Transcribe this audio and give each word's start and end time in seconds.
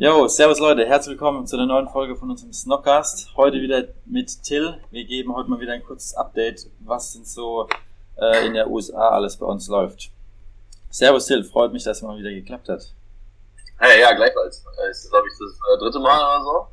Jo, 0.00 0.28
servus 0.28 0.60
Leute, 0.60 0.86
herzlich 0.86 1.18
willkommen 1.18 1.44
zu 1.48 1.56
einer 1.56 1.66
neuen 1.66 1.88
Folge 1.88 2.14
von 2.14 2.30
unserem 2.30 2.52
Snockcast. 2.52 3.32
Heute 3.36 3.60
wieder 3.60 3.88
mit 4.06 4.44
Till. 4.44 4.78
Wir 4.92 5.04
geben 5.04 5.34
heute 5.34 5.50
mal 5.50 5.58
wieder 5.58 5.72
ein 5.72 5.82
kurzes 5.82 6.14
Update, 6.14 6.70
was 6.78 7.14
denn 7.14 7.24
so 7.24 7.68
äh, 8.16 8.46
in 8.46 8.54
der 8.54 8.70
USA 8.70 9.08
alles 9.08 9.36
bei 9.36 9.46
uns 9.46 9.66
läuft. 9.66 10.12
Servus 10.88 11.26
Till, 11.26 11.42
freut 11.42 11.72
mich, 11.72 11.82
dass 11.82 11.96
es 11.96 12.04
mal 12.04 12.16
wieder 12.16 12.30
geklappt 12.30 12.68
hat. 12.68 12.92
Hey, 13.78 14.00
ja, 14.00 14.12
gleichfalls. 14.12 14.64
Äh, 14.80 14.88
ist, 14.88 15.10
glaube 15.10 15.26
ich, 15.26 15.34
das 15.36 15.58
äh, 15.58 15.78
dritte 15.80 15.98
Mal 15.98 16.16
oder 16.16 16.44
so. 16.44 16.68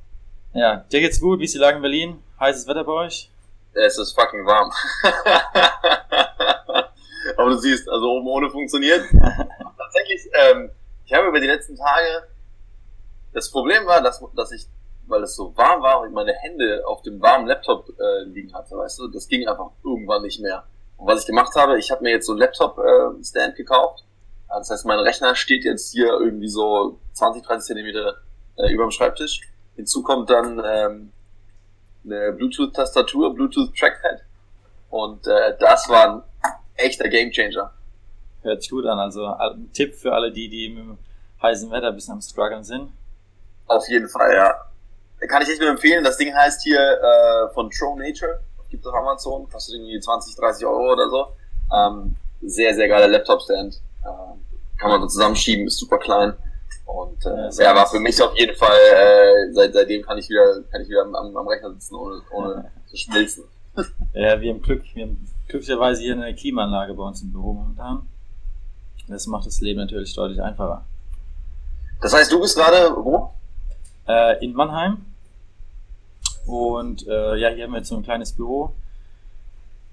Ja, 0.59 0.75
dir 0.91 1.01
geht's 1.01 1.19
gut? 1.19 1.39
Wie 1.39 1.45
ist 1.45 1.55
die 1.55 1.57
Lage 1.57 1.77
in 1.77 1.81
Berlin? 1.81 2.21
Heißes 2.39 2.67
Wetter 2.67 2.83
bei 2.83 2.93
euch? 2.93 3.31
Es 3.73 3.97
ist 3.97 4.13
fucking 4.13 4.45
warm. 4.45 4.71
Aber 7.37 7.49
du 7.49 7.57
siehst, 7.57 7.89
also 7.89 8.05
oben 8.05 8.27
ohne 8.27 8.51
funktioniert. 8.51 9.03
Tatsächlich, 9.09 10.29
ähm, 10.31 10.69
ich 11.07 11.13
habe 11.13 11.29
über 11.29 11.39
die 11.39 11.47
letzten 11.47 11.75
Tage, 11.75 12.27
das 13.35 13.51
Problem 13.51 13.85
war, 13.85 14.01
dass, 14.01 14.23
dass 14.35 14.51
ich, 14.51 14.65
weil 15.07 15.21
es 15.23 15.35
so 15.35 15.55
warm 15.55 15.83
war 15.83 16.01
und 16.01 16.13
meine 16.13 16.33
Hände 16.33 16.81
auf 16.87 17.03
dem 17.03 17.21
warmen 17.21 17.45
Laptop 17.45 17.89
äh, 17.99 18.23
liegen 18.23 18.53
hatte, 18.53 18.75
weißt 18.75 18.99
du, 18.99 19.07
das 19.09 19.27
ging 19.27 19.47
einfach 19.47 19.69
irgendwann 19.83 20.23
nicht 20.23 20.41
mehr. 20.41 20.63
Und 20.97 21.07
was 21.07 21.21
ich 21.21 21.27
gemacht 21.27 21.53
habe, 21.55 21.77
ich 21.77 21.91
habe 21.91 22.01
mir 22.01 22.11
jetzt 22.11 22.25
so 22.25 22.31
einen 22.31 22.39
Laptop-Stand 22.39 23.53
äh, 23.53 23.57
gekauft. 23.57 24.05
Das 24.47 24.69
heißt, 24.69 24.85
mein 24.85 24.99
Rechner 24.99 25.35
steht 25.35 25.65
jetzt 25.65 25.91
hier 25.91 26.07
irgendwie 26.07 26.47
so 26.47 26.97
20, 27.13 27.43
30 27.43 27.67
Zentimeter 27.67 28.15
äh, 28.55 28.71
über 28.71 28.83
dem 28.85 28.91
Schreibtisch 28.91 29.41
Hinzu 29.75 30.03
kommt 30.03 30.29
dann 30.29 30.61
ähm, 30.65 31.11
eine 32.05 32.31
Bluetooth-Tastatur, 32.31 33.33
Bluetooth-Trackpad. 33.35 34.21
Und 34.89 35.27
äh, 35.27 35.57
das 35.59 35.89
war 35.89 36.15
ein 36.15 36.51
echter 36.75 37.09
Gamechanger. 37.09 37.73
Hört 38.41 38.61
sich 38.61 38.71
gut 38.71 38.85
an. 38.85 38.99
Also 38.99 39.25
ein 39.25 39.69
Tipp 39.73 39.95
für 39.95 40.13
alle 40.13 40.31
die, 40.31 40.47
die 40.47 40.69
mit 40.69 40.97
heißen 41.41 41.69
Wetter 41.71 41.89
ein 41.89 41.95
bisschen 41.95 42.13
am 42.13 42.21
struggeln 42.21 42.63
sind. 42.63 42.91
Auf 43.67 43.87
jeden 43.87 44.07
Fall, 44.07 44.33
ja. 44.33 44.53
Kann 45.27 45.41
ich 45.41 45.49
echt 45.49 45.59
nur 45.59 45.69
empfehlen. 45.69 46.03
Das 46.03 46.17
Ding 46.17 46.33
heißt 46.35 46.61
hier 46.63 46.79
äh, 46.79 47.53
von 47.53 47.69
Tro 47.71 47.95
Nature. 47.95 48.39
Gibt 48.69 48.85
es 48.85 48.91
auf 48.91 48.95
Amazon. 48.95 49.49
Kostet 49.49 49.75
irgendwie 49.75 49.99
20, 49.99 50.35
30 50.35 50.65
Euro 50.65 50.93
oder 50.93 51.09
so. 51.09 51.27
Ähm, 51.73 52.15
sehr, 52.41 52.73
sehr 52.75 52.87
geiler 52.87 53.07
Laptop-Stand. 53.07 53.75
Äh, 54.03 54.79
kann 54.79 54.89
man 54.89 55.01
so 55.01 55.07
zusammenschieben, 55.07 55.67
ist 55.67 55.77
super 55.77 55.97
klein. 55.97 56.33
Und 56.85 57.25
äh, 57.25 57.49
ja, 57.63 57.75
war 57.75 57.87
für 57.87 57.99
mich 57.99 58.21
auf 58.21 58.37
jeden 58.37 58.55
Fall, 58.55 58.77
äh, 58.93 59.53
seit, 59.53 59.73
seitdem 59.73 60.03
kann 60.03 60.17
ich 60.17 60.29
wieder, 60.29 60.61
kann 60.71 60.81
ich 60.81 60.89
wieder 60.89 61.01
am, 61.01 61.15
am 61.15 61.47
Rechner 61.47 61.71
sitzen, 61.71 61.95
ohne, 61.95 62.21
ohne 62.31 62.71
zu 62.87 62.97
schmilzen. 62.97 63.45
Ja, 64.13 64.39
wir 64.39 64.53
haben 64.53 64.61
Glück, 64.61 64.83
wir 64.93 65.03
haben 65.03 65.27
glücklicherweise 65.47 66.01
hier 66.01 66.13
eine 66.13 66.35
Klimaanlage 66.35 66.93
bei 66.93 67.03
uns 67.03 67.21
im 67.21 67.31
Büro 67.31 67.53
momentan. 67.53 68.07
Das 69.07 69.27
macht 69.27 69.45
das 69.45 69.61
Leben 69.61 69.79
natürlich 69.79 70.13
deutlich 70.15 70.41
einfacher. 70.41 70.85
Das 72.01 72.13
heißt, 72.13 72.31
du 72.31 72.39
bist 72.39 72.55
gerade 72.55 72.95
wo? 72.95 73.31
Äh, 74.07 74.43
in 74.43 74.53
Mannheim. 74.53 75.05
Und 76.45 77.07
äh, 77.07 77.37
ja, 77.37 77.49
hier 77.49 77.63
haben 77.63 77.71
wir 77.71 77.79
jetzt 77.79 77.89
so 77.89 77.97
ein 77.97 78.03
kleines 78.03 78.33
Büro. 78.33 78.73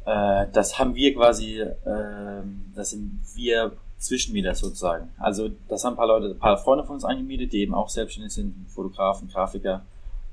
Äh, 0.05 0.47
das 0.53 0.79
haben 0.79 0.95
wir 0.95 1.15
quasi, 1.15 1.61
äh, 1.61 2.43
das 2.75 2.91
sind 2.91 3.21
wir 3.35 3.73
Zwischenmieter 3.99 4.55
sozusagen. 4.55 5.11
Also 5.19 5.51
das 5.69 5.85
haben 5.85 5.95
ein 5.95 5.97
paar 5.97 6.09
Leute, 6.09 6.31
ein 6.31 6.39
paar 6.39 6.59
Freunde 6.59 6.85
von 6.85 6.95
uns 6.95 7.05
eingemietet, 7.05 7.53
die 7.53 7.61
eben 7.61 7.75
auch 7.75 7.89
selbstständig 7.89 8.33
sind, 8.33 8.55
Fotografen, 8.69 9.29
Grafiker. 9.29 9.83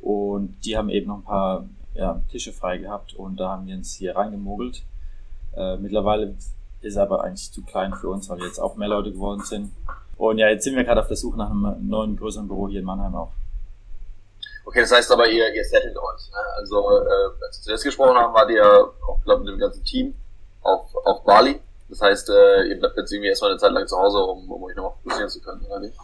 Und 0.01 0.55
die 0.65 0.75
haben 0.75 0.89
eben 0.89 1.07
noch 1.07 1.17
ein 1.17 1.23
paar 1.23 1.65
ja, 1.93 2.21
Tische 2.31 2.53
frei 2.53 2.79
gehabt 2.79 3.13
und 3.13 3.39
da 3.39 3.49
haben 3.49 3.67
wir 3.67 3.75
uns 3.75 3.93
hier 3.93 4.15
reingemogelt. 4.15 4.83
Äh, 5.55 5.77
mittlerweile 5.77 6.35
ist 6.81 6.97
aber 6.97 7.23
eigentlich 7.23 7.51
zu 7.51 7.61
klein 7.63 7.93
für 7.93 8.09
uns, 8.09 8.29
weil 8.29 8.39
wir 8.39 8.45
jetzt 8.45 8.59
auch 8.59 8.75
mehr 8.75 8.87
Leute 8.87 9.11
geworden 9.11 9.43
sind. 9.43 9.71
Und 10.17 10.37
ja, 10.37 10.47
jetzt 10.49 10.63
sind 10.63 10.75
wir 10.75 10.83
gerade 10.83 11.01
auf 11.01 11.07
der 11.07 11.17
Suche 11.17 11.37
nach 11.37 11.49
einem 11.49 11.87
neuen, 11.87 12.15
größeren 12.15 12.47
Büro 12.47 12.67
hier 12.67 12.79
in 12.79 12.85
Mannheim 12.85 13.15
auch. 13.15 13.31
Okay, 14.69 14.81
das 14.81 14.91
heißt 14.91 15.11
aber, 15.11 15.27
ihr, 15.27 15.51
ihr 15.51 15.65
settelt 15.65 15.97
euch. 15.97 16.29
Ne? 16.29 16.37
Also, 16.57 16.77
äh, 16.77 17.43
als 17.43 17.57
wir 17.57 17.63
zuerst 17.63 17.83
gesprochen 17.85 18.15
haben, 18.15 18.35
wart 18.35 18.51
ihr 18.51 18.63
auch, 18.63 19.19
glaube 19.23 19.43
mit 19.43 19.53
dem 19.53 19.59
ganzen 19.59 19.83
Team 19.83 20.13
auf, 20.61 20.95
auf 21.05 21.23
Bali. 21.23 21.59
Das 21.89 21.99
heißt, 22.01 22.29
äh, 22.29 22.65
ihr 22.65 22.79
bleibt 22.79 22.95
jetzt 22.95 23.11
irgendwie 23.11 23.29
erstmal 23.29 23.49
eine 23.49 23.59
Zeit 23.59 23.71
lang 23.71 23.87
zu 23.87 23.97
Hause, 23.97 24.19
um, 24.19 24.47
um 24.51 24.63
euch 24.63 24.75
nochmal 24.75 24.93
fokussieren 25.01 25.27
zu 25.27 25.41
können, 25.41 25.65
oder 25.65 25.79
nicht? 25.79 25.95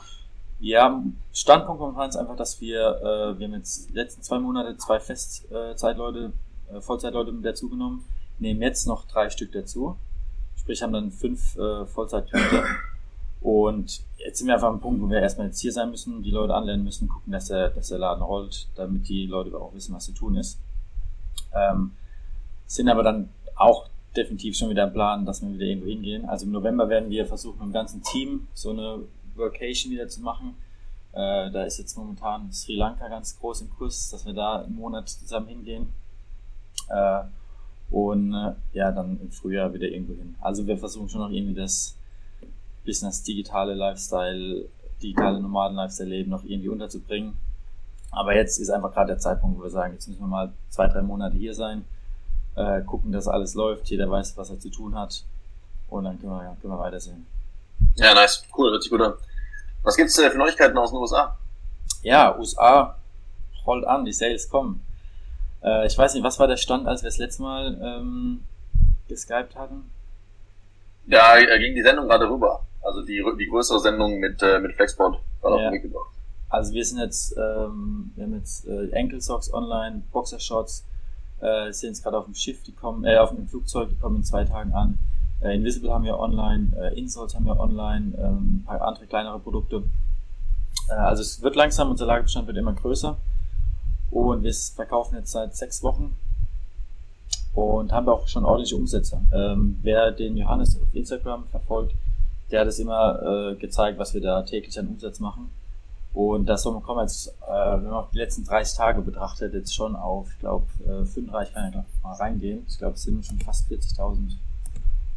Ja, 0.59 0.99
Standpunkt 1.31 1.79
momentan 1.79 2.09
ist 2.09 2.15
einfach, 2.15 2.37
dass 2.37 2.59
wir, 2.59 2.79
äh, 2.79 3.37
wir 3.37 3.45
haben 3.45 3.53
jetzt 3.53 3.91
letzten 3.91 4.23
zwei 4.23 4.39
Monate 4.39 4.75
zwei 4.77 4.99
Festzeitleute, 4.99 6.31
äh, 6.73 6.81
Vollzeitleute 6.81 7.33
mit 7.33 7.45
dazu 7.45 7.69
genommen, 7.69 8.03
nehmen 8.39 8.63
jetzt 8.63 8.87
noch 8.87 9.05
drei 9.05 9.29
Stück 9.29 9.51
dazu. 9.51 9.95
Sprich, 10.55 10.81
haben 10.81 10.93
dann 10.93 11.11
fünf 11.11 11.55
äh, 11.55 11.85
Vollzeitkräfte. 11.85 12.63
Und 13.41 14.01
jetzt 14.35 14.40
sind 14.40 14.47
wir 14.47 14.56
einfach 14.56 14.68
am 14.68 14.81
Punkt, 14.81 15.01
wo 15.01 15.09
wir 15.09 15.22
erstmal 15.22 15.47
jetzt 15.47 15.62
hier 15.62 15.72
sein 15.72 15.91
müssen, 15.91 16.22
die 16.22 16.29
Leute 16.29 16.53
anlernen 16.53 16.84
müssen, 16.84 17.07
gucken, 17.07 17.31
dass 17.31 17.46
der, 17.46 17.69
dass 17.69 17.88
der 17.88 18.00
Laden 18.00 18.22
rollt, 18.22 18.68
damit 18.75 19.07
die 19.07 19.28
Leute 19.28 19.56
auch 19.56 19.73
wissen, 19.73 19.96
was 19.96 20.07
zu 20.07 20.12
tun 20.12 20.35
ist. 20.35 20.59
Ähm, 21.53 21.94
sind 22.68 22.90
aber 22.90 23.01
dann 23.01 23.29
auch 23.56 23.88
definitiv 24.13 24.57
schon 24.57 24.69
wieder 24.69 24.88
ein 24.88 24.91
Plan, 24.91 25.25
dass 25.25 25.41
wir 25.41 25.53
wieder 25.53 25.63
irgendwo 25.63 25.88
hingehen. 25.88 26.25
Also 26.25 26.47
im 26.47 26.51
November 26.51 26.90
werden 26.90 27.09
wir 27.09 27.25
versuchen, 27.25 27.59
mit 27.59 27.68
dem 27.68 27.72
ganzen 27.72 28.03
Team 28.03 28.50
so 28.53 28.72
eine 28.72 29.03
Workation 29.38 29.94
wieder 29.94 30.09
zu 30.09 30.22
machen. 30.22 30.56
Äh, 31.13 31.50
da 31.51 31.63
ist 31.63 31.78
jetzt 31.78 31.97
momentan 31.97 32.51
Sri 32.51 32.75
Lanka 32.75 33.07
ganz 33.07 33.40
groß 33.40 33.62
im 33.62 33.69
Kurs, 33.69 34.09
dass 34.09 34.25
wir 34.25 34.34
da 34.34 34.63
einen 34.63 34.75
Monat 34.75 35.07
zusammen 35.07 35.47
hingehen. 35.47 35.94
Äh, 36.90 37.22
und 37.90 38.34
äh, 38.34 38.51
ja, 38.74 38.91
dann 38.91 39.18
im 39.22 39.31
Frühjahr 39.31 39.74
wieder 39.74 39.88
irgendwo 39.88 40.13
hin. 40.13 40.35
Also 40.41 40.68
wir 40.68 40.78
versuchen 40.78 41.07
schon 41.07 41.22
noch 41.22 41.31
irgendwie 41.31 41.56
das 41.56 41.95
bisschen 42.85 43.09
das 43.09 43.23
digitale 43.23 43.73
Lifestyle, 43.73 44.68
digitale 45.01 45.40
Nomaden-Lifestyle-Leben 45.40 46.29
noch 46.29 46.44
irgendwie 46.44 46.69
unterzubringen. 46.69 47.38
Aber 48.12 48.35
jetzt 48.35 48.59
ist 48.59 48.69
einfach 48.69 48.94
gerade 48.94 49.07
der 49.07 49.18
Zeitpunkt, 49.18 49.59
wo 49.59 49.63
wir 49.63 49.69
sagen, 49.69 49.94
jetzt 49.94 50.07
müssen 50.07 50.22
wir 50.22 50.28
mal 50.28 50.53
zwei, 50.69 50.88
drei 50.88 51.01
Monate 51.01 51.35
hier 51.35 51.53
sein 51.53 51.84
äh, 52.56 52.81
gucken, 52.81 53.12
dass 53.12 53.28
alles 53.28 53.53
läuft, 53.53 53.90
jeder 53.90 54.09
weiß, 54.09 54.38
was 54.38 54.50
er 54.50 54.59
zu 54.59 54.69
tun 54.69 54.97
hat 54.97 55.24
und 55.90 56.06
dann 56.06 56.19
können 56.19 56.31
wir, 56.31 56.57
können 56.62 56.74
wir 56.74 56.79
weitersehen. 56.79 57.25
Ja, 57.95 58.13
nice, 58.13 58.45
cool, 58.57 58.72
hört 58.72 58.84
sich 58.84 58.91
gut 58.91 59.01
an. 59.01 59.13
Was 59.84 59.97
gibt's 59.97 60.18
äh, 60.18 60.29
für 60.31 60.38
Neuigkeiten 60.38 60.78
aus 60.78 60.91
den 60.91 61.00
USA? 61.00 61.38
Ja, 62.01 62.38
USA 62.38 62.97
rollt 63.66 63.85
an, 63.85 64.06
die 64.06 64.13
Sales 64.13 64.50
kommen. 64.50 64.85
Äh, 65.63 65.88
ich 65.88 65.97
weiß 65.97 66.13
nicht, 66.13 66.24
was 66.24 66.40
war 66.40 66.47
der 66.47 66.57
Stand, 66.57 66.88
als 66.88 67.03
wir 67.03 67.09
das 67.09 67.18
letzte 67.18 67.41
Mal 67.41 67.78
ähm, 67.81 68.44
geskypt 69.07 69.56
hatten? 69.56 69.91
Ja, 71.07 71.38
ging 71.57 71.75
die 71.75 71.84
Sendung 71.84 72.07
gerade 72.07 72.29
rüber. 72.29 72.66
Also 72.85 73.01
die, 73.01 73.23
die 73.40 73.47
größere 73.47 73.79
Sendung 73.79 74.19
mit, 74.19 74.41
äh, 74.44 74.59
mit 74.59 74.73
Flexport 74.73 75.19
war 75.41 75.59
ja. 75.59 75.72
mitgebracht. 75.72 76.12
Also 76.50 76.73
wir 76.73 76.85
sind 76.85 77.00
jetzt, 77.00 77.35
ähm, 77.38 78.12
wir 78.16 78.25
haben 78.25 78.35
jetzt 78.35 78.68
äh, 78.68 78.97
Ankle 78.97 79.19
Socks 79.19 79.51
online, 79.51 80.03
Boxershorts, 80.12 80.85
äh, 81.41 81.72
sind 81.72 81.90
jetzt 81.90 82.03
gerade 82.03 82.18
auf 82.18 82.25
dem 82.25 82.35
Schiff, 82.35 82.62
die 82.63 82.72
kommen, 82.72 83.03
äh, 83.03 83.18
auf 83.18 83.31
dem 83.31 83.47
Flugzeug, 83.47 83.90
die 83.90 83.95
kommen 83.95 84.18
in 84.18 84.24
zwei 84.24 84.45
Tagen 84.45 84.74
an. 84.74 85.00
Äh, 85.41 85.56
Invisible 85.56 85.91
haben 85.91 86.06
wir 86.06 86.19
online, 86.19 86.72
äh, 86.79 86.97
Insoles 86.97 87.35
haben 87.35 87.45
wir 87.45 87.59
online, 87.59 88.13
ähm, 88.18 88.62
ein 88.62 88.63
paar 88.66 88.81
andere 88.81 89.07
kleinere 89.07 89.40
Produkte. 89.40 89.84
Äh, 90.90 90.94
also 90.94 91.22
es 91.22 91.41
wird 91.41 91.56
langsam, 91.56 91.90
unser 91.90 92.06
Lagerbestand 92.06 92.47
wird 92.47 92.57
immer 92.57 92.74
größer. 92.74 93.18
Und 94.12 94.44
wir 94.44 94.54
verkaufen 94.54 95.15
jetzt 95.15 95.31
seit 95.31 95.56
sechs 95.56 95.81
Wochen 95.81 96.15
und 97.54 97.92
haben 97.92 98.07
auch 98.07 98.27
schon 98.27 98.45
ordentliche 98.45 98.75
Umsätze. 98.75 99.19
Ähm, 99.33 99.80
wer 99.81 100.12
den 100.12 100.38
Johannes 100.38 100.77
auf 100.77 100.94
Instagram 100.94 101.48
verfolgt, 101.48 101.95
der 102.51 102.62
hat 102.62 102.68
es 102.68 102.80
immer 102.80 103.21
äh, 103.21 103.56
gezeigt, 103.56 103.97
was 103.97 104.13
wir 104.13 104.21
da 104.21 104.44
täglich 104.44 104.77
an 104.80 104.88
Umsatz 104.88 105.19
machen. 105.19 105.50
Und 106.13 106.45
das 106.45 106.63
soll 106.63 106.80
man 106.80 107.00
jetzt, 107.00 107.27
äh, 107.45 107.74
wenn 107.74 107.89
man 107.89 108.06
die 108.13 108.18
letzten 108.18 108.45
30 108.45 108.77
Tage 108.77 109.01
betrachtet, 109.01 109.53
jetzt 109.53 109.75
schon 109.75 109.97
auf, 109.97 110.30
ich 110.31 110.39
glaube, 110.39 110.65
äh, 110.83 111.06
35 111.06 111.53
kann 111.53 111.69
ich 111.69 112.03
mal 112.03 112.13
reingehen. 112.13 112.65
Ich 112.69 112.77
glaube, 112.77 112.94
es 112.95 113.03
sind 113.03 113.25
schon 113.25 113.39
fast 113.39 113.69
40.000 113.69 114.31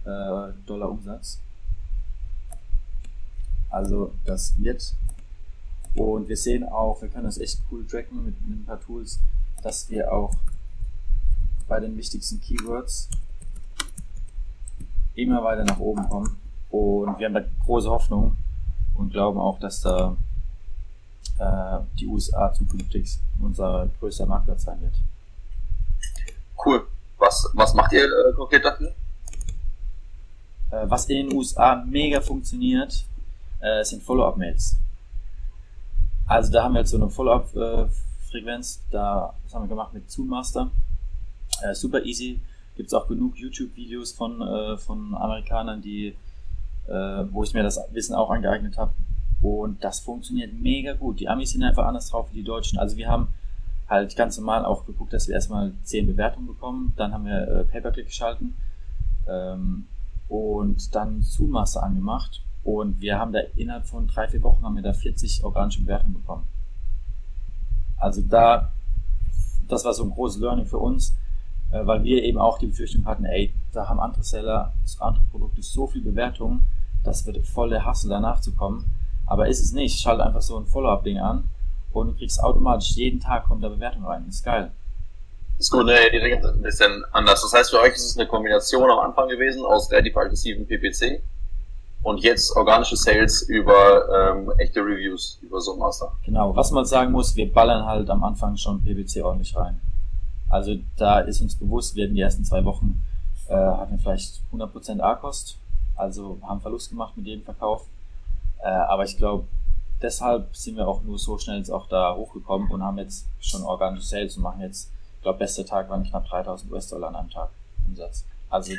äh, 0.05 0.53
Dollar 0.67 0.91
Umsatz. 0.91 1.39
Also 3.71 4.13
das 4.25 4.55
wird. 4.59 4.95
Und 5.95 6.29
wir 6.29 6.37
sehen 6.37 6.65
auch, 6.65 7.01
wir 7.01 7.09
können 7.09 7.25
das 7.25 7.39
echt 7.39 7.61
cool 7.71 7.87
tracken 7.87 8.25
mit 8.25 8.35
ein 8.41 8.65
paar 8.67 8.81
Tools, 8.81 9.21
dass 9.63 9.89
wir 9.91 10.13
auch 10.13 10.35
bei 11.69 11.79
den 11.79 11.97
wichtigsten 11.97 12.41
Keywords 12.41 13.09
immer 15.15 15.45
weiter 15.45 15.65
nach 15.65 15.79
oben 15.79 16.09
kommen. 16.09 16.37
Und 16.71 17.19
wir 17.19 17.27
haben 17.27 17.35
da 17.35 17.45
große 17.65 17.89
Hoffnung 17.89 18.37
und 18.95 19.13
glauben 19.13 19.39
auch, 19.39 19.59
dass 19.59 19.81
da 19.81 20.17
äh, 21.39 21.79
die 21.99 22.07
USA 22.07 22.53
zukünftig 22.53 23.19
unser 23.41 23.89
größter 23.99 24.27
Marktplatz 24.27 24.65
sein 24.65 24.81
wird. 24.83 24.95
Cool. 26.65 26.87
Was, 27.19 27.51
was 27.55 27.75
macht 27.75 27.93
ihr 27.93 28.05
äh, 28.05 28.33
konkret 28.35 28.65
dafür? 28.65 28.95
Äh, 30.71 30.85
was 30.89 31.07
in 31.07 31.29
den 31.29 31.37
USA 31.37 31.83
mega 31.85 32.21
funktioniert, 32.21 33.05
äh, 33.61 33.85
sind 33.85 34.03
Follow-up-Mails. 34.03 34.77
Also 36.27 36.53
da 36.53 36.65
haben 36.65 36.75
wir 36.75 36.81
jetzt 36.81 36.91
so 36.91 36.97
eine 36.97 37.09
Follow-up-Frequenz, 37.09 38.83
da 38.91 39.35
das 39.45 39.55
haben 39.55 39.65
wir 39.65 39.69
gemacht 39.69 39.95
mit 39.95 40.11
Zoom-Master. 40.11 40.71
Äh, 41.63 41.75
super 41.75 42.03
easy. 42.05 42.41
Gibt 42.77 42.89
es 42.89 42.95
auch 42.95 43.09
genug 43.09 43.37
YouTube-Videos 43.37 44.13
von, 44.13 44.41
äh, 44.41 44.77
von 44.77 45.15
Amerikanern, 45.15 45.83
die, 45.83 46.09
äh, 46.09 46.15
wo 46.89 47.43
ich 47.43 47.55
mir 47.55 47.63
das 47.63 47.81
Wissen 47.93 48.15
auch 48.15 48.31
angeeignet 48.31 48.79
habe. 48.79 48.93
Und 49.41 49.85
das 49.85 50.01
funktioniert 50.01 50.53
mega 50.55 50.95
gut. 50.95 51.21
Die 51.21 51.29
Amis 51.29 51.53
sind 51.53 51.63
einfach 51.63 51.87
anders 51.87 52.11
drauf 52.11 52.29
wie 52.33 52.39
die 52.39 52.45
Deutschen. 52.45 52.79
Also 52.79 52.97
wir 52.97 53.09
haben 53.09 53.29
halt 53.89 54.17
ganz 54.17 54.37
normal 54.37 54.65
auch 54.65 54.85
geguckt, 54.85 55.13
dass 55.13 55.29
wir 55.29 55.35
erstmal 55.35 55.73
10 55.85 56.07
Bewertungen 56.07 56.47
bekommen. 56.47 56.93
Dann 56.97 57.13
haben 57.13 57.25
wir 57.25 57.49
äh, 57.49 57.65
Pay-Per-Click 57.65 58.07
geschalten 58.07 58.57
ähm, 59.29 59.87
und 60.29 60.95
dann 60.95 61.23
Zoom-Master 61.23 61.83
angemacht. 61.83 62.43
Und 62.65 63.01
wir 63.01 63.19
haben 63.19 63.33
da 63.33 63.41
innerhalb 63.57 63.87
von 63.87 64.07
drei, 64.09 64.29
vier 64.29 64.43
Wochen 64.43 64.63
haben 64.65 64.75
wir 64.75 64.83
da 64.83 64.93
40 64.93 65.45
organische 65.45 65.81
Bewertungen 65.83 66.15
bekommen. 66.15 66.45
Also 67.97 68.23
da, 68.23 68.73
das 69.69 69.85
war 69.85 69.95
so 69.95 70.05
ein 70.05 70.11
großes 70.11 70.41
Learning 70.41 70.67
für 70.67 70.79
uns, 70.79 71.17
äh, 71.71 71.87
weil 71.87 72.05
wir 72.05 72.23
eben 72.25 72.39
auch 72.39 72.59
die 72.59 72.67
Befürchtung 72.67 73.07
hatten, 73.07 73.25
ey, 73.25 73.55
da 73.73 73.89
haben 73.89 74.01
andere 74.01 74.23
Seller, 74.23 74.73
andere 74.99 75.25
Produkte 75.31 75.63
so 75.63 75.87
viel 75.87 76.03
Bewertungen, 76.03 76.65
das 77.09 77.27
wird 77.27 77.47
voll 77.47 77.71
der 77.71 77.85
Hassel 77.85 78.11
danach 78.11 78.41
zu 78.41 78.53
kommen. 78.53 78.85
Aber 79.27 79.49
ist 79.49 79.63
es 79.63 79.73
nicht. 79.73 80.01
Schalt 80.01 80.21
einfach 80.21 80.43
so 80.43 80.57
ein 80.57 80.67
Follow-up-Ding 80.67 81.19
an 81.19 81.45
und 81.93 82.09
du 82.09 82.15
kriegst 82.15 82.43
automatisch 82.43 82.91
jeden 82.93 83.21
Tag 83.21 83.47
kommt 83.47 83.65
da 83.65 83.69
Bewertung 83.69 84.05
rein. 84.05 84.25
ist 84.29 84.45
geil. 84.45 84.71
Ist 85.59 85.73
gut, 85.73 85.87
ne, 85.87 85.97
die 86.13 86.19
Regeln 86.19 86.41
sind 86.41 86.55
ein 86.55 86.63
bisschen 86.63 87.05
anders. 87.13 87.43
Das 87.43 87.53
heißt, 87.53 87.71
für 87.71 87.81
euch 87.81 87.95
ist 87.95 88.05
es 88.05 88.17
eine 88.17 88.29
Kombination 88.29 88.89
am 88.89 89.01
Anfang 89.01 89.29
gewesen 89.29 89.65
aus 89.65 89.91
relativ 89.91 90.17
aggressiven 90.17 90.67
PPC 90.67 91.21
und 92.03 92.21
jetzt 92.21 92.55
organische 92.57 92.97
Sales 92.97 93.43
über 93.43 94.33
ähm, 94.33 94.53
echte 94.59 94.81
Reviews, 94.81 95.39
über 95.43 95.61
so 95.61 95.73
ein 95.73 95.81
Master. 95.81 96.13
Genau, 96.25 96.55
was 96.55 96.71
man 96.71 96.85
sagen 96.85 97.11
muss, 97.11 97.35
wir 97.35 97.53
ballern 97.53 97.85
halt 97.85 98.09
am 98.09 98.23
Anfang 98.23 98.57
schon 98.57 98.83
PPC 98.85 99.25
ordentlich 99.25 99.57
rein. 99.57 99.81
Also 100.49 100.77
da 100.97 101.21
ist 101.21 101.41
uns 101.41 101.57
bewusst, 101.57 101.97
wir 101.97 102.05
hatten 102.05 102.15
die 102.15 102.21
ersten 102.21 102.45
zwei 102.45 102.65
Wochen, 102.65 103.05
äh, 103.49 103.55
hatten 103.55 103.93
wir 103.93 103.99
vielleicht 103.99 104.41
100% 104.53 105.01
A-Kost, 105.01 105.59
also 105.99 106.39
haben 106.43 106.61
Verlust 106.61 106.91
gemacht 106.91 107.17
mit 107.17 107.27
jedem 107.27 107.45
Verkauf. 107.45 107.85
Äh, 108.63 108.69
aber 108.69 109.05
ich 109.05 109.17
glaube, 109.17 109.45
deshalb 110.01 110.55
sind 110.57 110.77
wir 110.77 110.87
auch 110.87 111.03
nur 111.03 111.19
so 111.19 111.39
schnell 111.39 111.59
jetzt 111.59 111.71
auch 111.71 111.89
da 111.89 112.15
hochgekommen 112.15 112.71
und 112.71 112.83
haben 112.83 112.99
jetzt 112.99 113.27
schon 113.41 113.63
organische 113.63 114.07
Sales 114.07 114.37
und 114.37 114.43
machen 114.43 114.61
jetzt, 114.61 114.91
ich 115.17 115.23
glaube, 115.23 115.39
bester 115.39 115.67
Tag 115.67 115.91
waren 115.91 116.05
knapp 116.05 116.27
3000 116.29 116.73
US-Dollar 116.73 117.09
an 117.09 117.17
einem 117.17 117.31
Tag 117.31 117.51
Umsatz. 117.87 118.25
Also. 118.51 118.73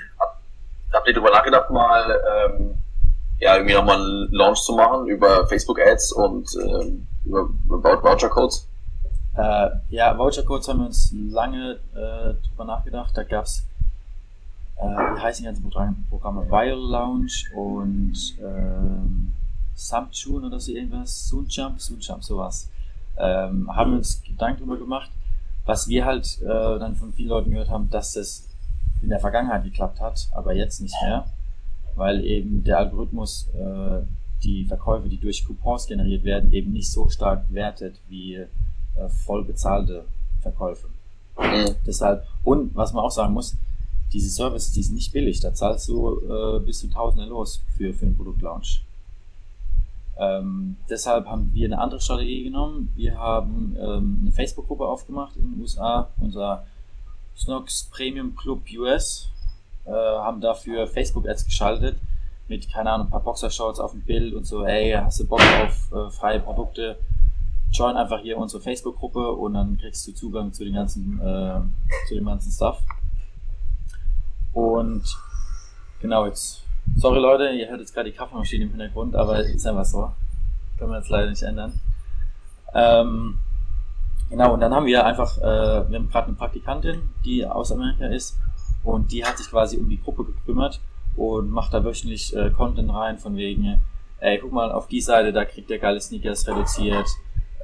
Habt 0.91 1.07
ihr 1.07 1.13
darüber 1.13 1.31
nachgedacht, 1.31 1.69
mal, 1.69 2.19
ähm, 2.49 2.75
ja, 3.39 3.55
irgendwie 3.55 3.75
nochmal 3.75 3.97
einen 3.97 4.31
Launch 4.31 4.61
zu 4.61 4.73
machen 4.73 5.07
über 5.07 5.45
Facebook 5.47 5.79
Ads 5.79 6.13
und 6.13 6.49
ähm, 6.55 7.07
über, 7.25 7.47
über 7.69 8.03
Voucher 8.03 8.29
Codes? 8.29 8.67
Äh, 9.35 9.69
ja, 9.89 10.17
Voucher 10.17 10.43
Codes 10.43 10.67
haben 10.67 10.79
wir 10.79 10.87
uns 10.87 11.13
lange 11.13 11.79
äh, 11.93 12.33
drüber 12.47 12.65
nachgedacht. 12.65 13.15
Da 13.15 13.23
gab's 13.23 13.65
äh, 14.79 14.85
wie 14.85 15.19
heißen 15.19 15.43
die 15.43 15.47
ganzen 15.47 15.63
Programme? 16.09 16.49
Viral 16.49 16.79
Lounge 16.79 17.31
und 17.55 18.15
ähm, 18.41 19.33
Subtune 19.75 20.47
oder 20.47 20.59
so 20.59 20.71
irgendwas, 20.71 21.27
Soonjump, 21.27 21.79
Soonjump, 21.79 22.23
sowas. 22.23 22.69
Ähm, 23.17 23.73
haben 23.75 23.93
uns 23.93 24.21
Gedanken 24.23 24.59
darüber 24.59 24.77
gemacht, 24.77 25.11
was 25.65 25.87
wir 25.87 26.05
halt 26.05 26.41
äh, 26.41 26.79
dann 26.79 26.95
von 26.95 27.13
vielen 27.13 27.29
Leuten 27.29 27.51
gehört 27.51 27.69
haben, 27.69 27.89
dass 27.89 28.13
das 28.13 28.47
in 29.01 29.09
der 29.09 29.19
Vergangenheit 29.19 29.63
geklappt 29.63 29.99
hat, 29.99 30.27
aber 30.33 30.53
jetzt 30.53 30.81
nicht 30.81 30.95
mehr, 31.01 31.25
weil 31.95 32.23
eben 32.25 32.63
der 32.63 32.79
Algorithmus 32.79 33.49
äh, 33.53 34.01
die 34.43 34.65
Verkäufe, 34.65 35.09
die 35.09 35.19
durch 35.19 35.45
Coupons 35.45 35.87
generiert 35.87 36.23
werden, 36.23 36.51
eben 36.53 36.71
nicht 36.71 36.91
so 36.91 37.09
stark 37.09 37.43
wertet 37.49 37.99
wie 38.07 38.35
äh, 38.35 38.47
voll 39.25 39.43
bezahlte 39.43 40.05
Verkäufe. 40.41 40.87
Mhm. 41.37 41.75
Deshalb, 41.85 42.25
und 42.43 42.75
was 42.75 42.93
man 42.93 43.03
auch 43.03 43.11
sagen 43.11 43.33
muss, 43.33 43.57
diese 44.13 44.29
Services, 44.29 44.71
die 44.71 44.83
sind 44.83 44.95
nicht 44.95 45.13
billig, 45.13 45.39
da 45.39 45.53
zahlst 45.53 45.87
du 45.87 46.19
äh, 46.19 46.59
bis 46.59 46.79
zu 46.79 46.89
Tausende 46.89 47.25
los 47.25 47.61
für, 47.77 47.93
für 47.93 48.05
einen 48.05 48.17
Produktlaunch. 48.17 48.83
Ähm, 50.17 50.75
deshalb 50.89 51.27
haben 51.27 51.51
wir 51.53 51.65
eine 51.65 51.79
andere 51.79 52.01
Strategie 52.01 52.43
genommen. 52.43 52.91
Wir 52.95 53.17
haben 53.17 53.77
ähm, 53.79 54.19
eine 54.21 54.31
Facebook-Gruppe 54.31 54.85
aufgemacht 54.85 55.37
in 55.37 55.51
den 55.51 55.61
USA, 55.61 56.09
unser 56.19 56.65
Snox 57.37 57.89
Premium 57.91 58.35
Club 58.35 58.63
US, 58.77 59.29
äh, 59.85 59.91
haben 59.91 60.41
dafür 60.41 60.87
Facebook-Ads 60.87 61.45
geschaltet 61.45 61.97
mit, 62.49 62.69
keine 62.69 62.91
Ahnung, 62.91 63.07
ein 63.07 63.11
paar 63.11 63.23
Boxershorts 63.23 63.79
auf 63.79 63.91
dem 63.91 64.01
Bild 64.01 64.33
und 64.33 64.45
so, 64.45 64.65
hey, 64.65 64.91
hast 64.91 65.19
du 65.19 65.27
Bock 65.27 65.39
auf 65.39 65.91
äh, 65.93 66.11
freie 66.11 66.39
Produkte? 66.39 66.97
Join 67.71 67.95
einfach 67.95 68.19
hier 68.19 68.37
unsere 68.37 68.61
Facebook-Gruppe 68.61 69.31
und 69.31 69.53
dann 69.53 69.77
kriegst 69.77 70.05
du 70.07 70.13
Zugang 70.13 70.51
zu 70.51 70.65
den 70.65 70.73
ganzen, 70.73 71.19
äh, 71.21 71.61
zu 72.07 72.15
dem 72.15 72.25
ganzen 72.25 72.51
Stuff. 72.51 72.81
Und 74.53 75.17
genau, 76.01 76.25
jetzt 76.25 76.63
Sorry 76.95 77.19
Leute, 77.19 77.49
ihr 77.51 77.69
hört 77.69 77.79
jetzt 77.79 77.93
gerade 77.93 78.11
die 78.11 78.15
Kaffeemaschine 78.17 78.65
im 78.65 78.71
Hintergrund, 78.71 79.15
aber 79.15 79.39
ist 79.39 79.65
einfach 79.65 79.85
so. 79.85 80.11
Können 80.77 80.91
wir 80.91 80.97
jetzt 80.97 81.09
leider 81.09 81.29
nicht 81.29 81.41
ändern. 81.43 81.79
Ähm, 82.73 83.39
genau, 84.29 84.53
und 84.53 84.59
dann 84.59 84.73
haben 84.73 84.85
wir 84.85 85.05
einfach, 85.05 85.37
äh, 85.37 85.89
wir 85.89 85.97
haben 85.97 86.09
gerade 86.09 86.27
eine 86.27 86.35
Praktikantin, 86.35 87.09
die 87.23 87.45
aus 87.45 87.71
Amerika 87.71 88.07
ist 88.07 88.37
und 88.83 89.11
die 89.11 89.23
hat 89.23 89.37
sich 89.37 89.49
quasi 89.49 89.77
um 89.77 89.87
die 89.89 90.01
Gruppe 90.01 90.25
gekümmert 90.25 90.81
und 91.15 91.49
macht 91.51 91.73
da 91.73 91.83
wöchentlich 91.83 92.35
äh, 92.35 92.49
Content 92.51 92.93
rein 92.93 93.17
von 93.17 93.35
wegen, 93.37 93.79
ey, 94.19 94.39
guck 94.39 94.51
mal 94.51 94.71
auf 94.71 94.87
die 94.87 95.01
Seite, 95.01 95.31
da 95.31 95.45
kriegt 95.45 95.69
der 95.69 95.79
geile 95.79 96.01
Sneakers 96.01 96.47
reduziert 96.47 97.07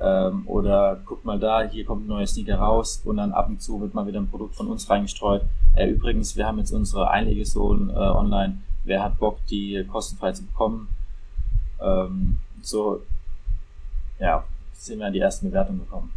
ähm, 0.01 0.43
oder 0.47 1.01
guck 1.05 1.25
mal 1.25 1.39
da, 1.39 1.63
hier 1.63 1.85
kommt 1.85 2.05
ein 2.05 2.07
neuer 2.07 2.27
Sneaker 2.27 2.57
raus 2.57 3.01
und 3.05 3.17
dann 3.17 3.31
ab 3.31 3.47
und 3.49 3.61
zu 3.61 3.79
wird 3.81 3.93
mal 3.93 4.07
wieder 4.07 4.19
ein 4.19 4.29
Produkt 4.29 4.55
von 4.55 4.67
uns 4.67 4.89
reingestreut. 4.89 5.43
Äh, 5.75 5.89
übrigens, 5.89 6.35
wir 6.35 6.45
haben 6.45 6.57
jetzt 6.59 6.71
unsere 6.71 7.09
Einlegesohlen 7.09 7.89
äh, 7.89 7.93
online 7.93 8.57
wer 8.85 9.03
hat 9.03 9.19
Bock, 9.19 9.39
die 9.49 9.85
kostenfrei 9.91 10.31
zu 10.31 10.45
bekommen. 10.45 10.87
Ähm, 11.81 12.37
so, 12.61 13.01
ja, 14.19 14.43
sind 14.73 14.99
wir 14.99 15.07
an 15.07 15.13
die 15.13 15.19
ersten 15.19 15.49
Bewertungen 15.49 15.79
gekommen. 15.79 16.13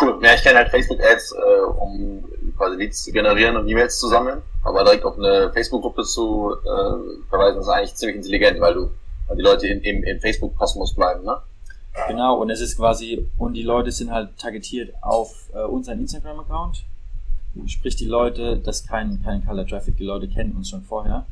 Cool. 0.00 0.18
Ja, 0.22 0.34
ich 0.34 0.42
kenne 0.42 0.58
halt 0.58 0.68
Facebook-Ads, 0.68 1.32
äh, 1.32 1.64
um 1.80 2.24
quasi 2.56 2.76
Leads 2.76 3.04
zu 3.04 3.12
generieren 3.12 3.56
und 3.56 3.68
E-Mails 3.68 3.98
zu 3.98 4.08
sammeln. 4.08 4.42
Aber 4.62 4.84
direkt 4.84 5.04
auf 5.04 5.16
eine 5.16 5.50
Facebook-Gruppe 5.52 6.02
zu 6.02 6.54
äh, 6.64 7.28
verweisen, 7.30 7.60
ist 7.60 7.68
eigentlich 7.68 7.94
ziemlich 7.94 8.16
intelligent, 8.16 8.60
weil 8.60 8.74
du, 8.74 8.90
weil 9.28 9.36
die 9.36 9.42
Leute 9.42 9.68
in, 9.68 9.80
im, 9.80 10.04
im 10.04 10.20
Facebook-Kosmos 10.20 10.94
bleiben, 10.94 11.24
ne? 11.24 11.38
Genau, 12.08 12.40
und 12.40 12.50
es 12.50 12.60
ist 12.60 12.76
quasi, 12.76 13.26
und 13.38 13.54
die 13.54 13.62
Leute 13.62 13.90
sind 13.90 14.10
halt 14.10 14.36
targetiert 14.38 14.94
auf 15.02 15.48
äh, 15.54 15.62
unseren 15.62 16.00
Instagram-Account. 16.00 16.84
Sprich, 17.66 17.96
die 17.96 18.04
Leute, 18.04 18.58
das 18.58 18.80
ist 18.80 18.88
kein, 18.88 19.22
kein 19.22 19.44
Color 19.44 19.66
Traffic, 19.66 19.96
die 19.96 20.04
Leute 20.04 20.28
kennen 20.28 20.52
uns 20.52 20.68
schon 20.68 20.82
vorher 20.82 21.24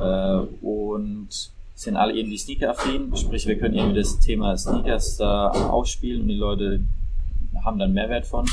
äh, 0.00 0.38
und 0.60 1.28
sind 1.74 1.96
alle 1.96 2.12
irgendwie 2.12 2.38
Sneaker-affin, 2.38 3.16
sprich 3.16 3.46
wir 3.46 3.58
können 3.58 3.74
irgendwie 3.74 3.98
das 3.98 4.18
Thema 4.18 4.56
Sneakers 4.56 5.16
da 5.16 5.50
ausspielen 5.50 6.22
und 6.22 6.28
die 6.28 6.36
Leute 6.36 6.80
haben 7.64 7.78
dann 7.78 7.92
Mehrwert 7.92 8.26
von. 8.26 8.48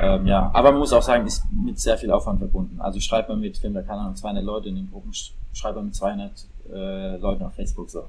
Ähm, 0.00 0.26
ja, 0.26 0.50
aber 0.54 0.72
man 0.72 0.80
muss 0.80 0.92
auch 0.92 1.02
sagen, 1.02 1.26
ist 1.26 1.44
mit 1.52 1.78
sehr 1.78 1.98
viel 1.98 2.10
Aufwand 2.10 2.38
verbunden. 2.38 2.80
Also 2.80 3.00
schreibt 3.00 3.28
man 3.28 3.40
mit, 3.40 3.62
wenn 3.62 3.74
wir 3.74 3.82
keine 3.82 4.00
Ahnung, 4.00 4.16
200 4.16 4.44
Leute 4.44 4.68
in 4.70 4.76
den 4.76 4.90
Gruppen, 4.90 5.12
schreibt 5.52 5.76
man 5.76 5.86
mit 5.86 5.94
200 5.94 6.32
äh, 6.72 7.16
Leuten 7.16 7.42
auf 7.42 7.54
Facebook 7.54 7.90
so. 7.90 8.04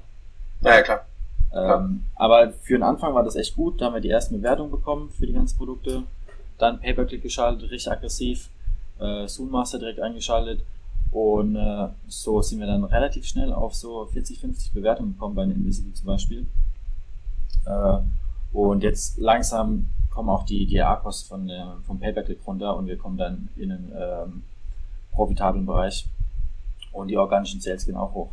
Ja, 0.62 0.76
ja 0.76 0.82
klar. 0.82 1.06
Ähm, 1.54 2.04
aber 2.16 2.52
für 2.52 2.74
den 2.74 2.82
Anfang 2.82 3.14
war 3.14 3.22
das 3.22 3.36
echt 3.36 3.54
gut. 3.54 3.80
Da 3.80 3.86
haben 3.86 3.94
wir 3.94 4.00
die 4.00 4.10
ersten 4.10 4.36
Bewertungen 4.36 4.70
bekommen 4.70 5.10
für 5.10 5.26
die 5.26 5.32
ganzen 5.32 5.56
Produkte. 5.56 6.02
Dann 6.58 6.80
Pay-Per-Click 6.80 7.22
geschaltet, 7.22 7.70
richtig 7.70 7.92
aggressiv. 7.92 8.50
Äh, 8.98 9.28
Zoom-Master 9.28 9.78
direkt 9.78 10.00
eingeschaltet. 10.00 10.64
Und 11.12 11.54
äh, 11.54 11.88
so 12.08 12.42
sind 12.42 12.58
wir 12.58 12.66
dann 12.66 12.82
relativ 12.82 13.24
schnell 13.24 13.52
auf 13.52 13.74
so 13.74 14.06
40, 14.06 14.40
50 14.40 14.72
Bewertungen 14.72 15.12
gekommen 15.12 15.36
bei 15.36 15.44
den 15.44 15.52
Invisible 15.52 15.94
zum 15.94 16.06
Beispiel. 16.06 16.46
Äh, 17.66 17.98
und 18.52 18.82
jetzt 18.82 19.18
langsam 19.18 19.86
kommen 20.10 20.28
auch 20.28 20.44
die, 20.44 20.66
die 20.66 20.80
A-Kosten 20.80 21.28
von, 21.28 21.48
äh, 21.48 21.64
vom 21.86 22.00
Pay-Per-Click 22.00 22.40
runter 22.46 22.76
und 22.76 22.86
wir 22.86 22.98
kommen 22.98 23.16
dann 23.16 23.48
in 23.56 23.70
einen 23.70 23.92
ähm, 23.96 24.42
profitablen 25.12 25.66
Bereich. 25.66 26.06
Und 26.92 27.08
die 27.08 27.16
organischen 27.16 27.60
Sales 27.60 27.86
gehen 27.86 27.96
auch 27.96 28.12
hoch. 28.14 28.32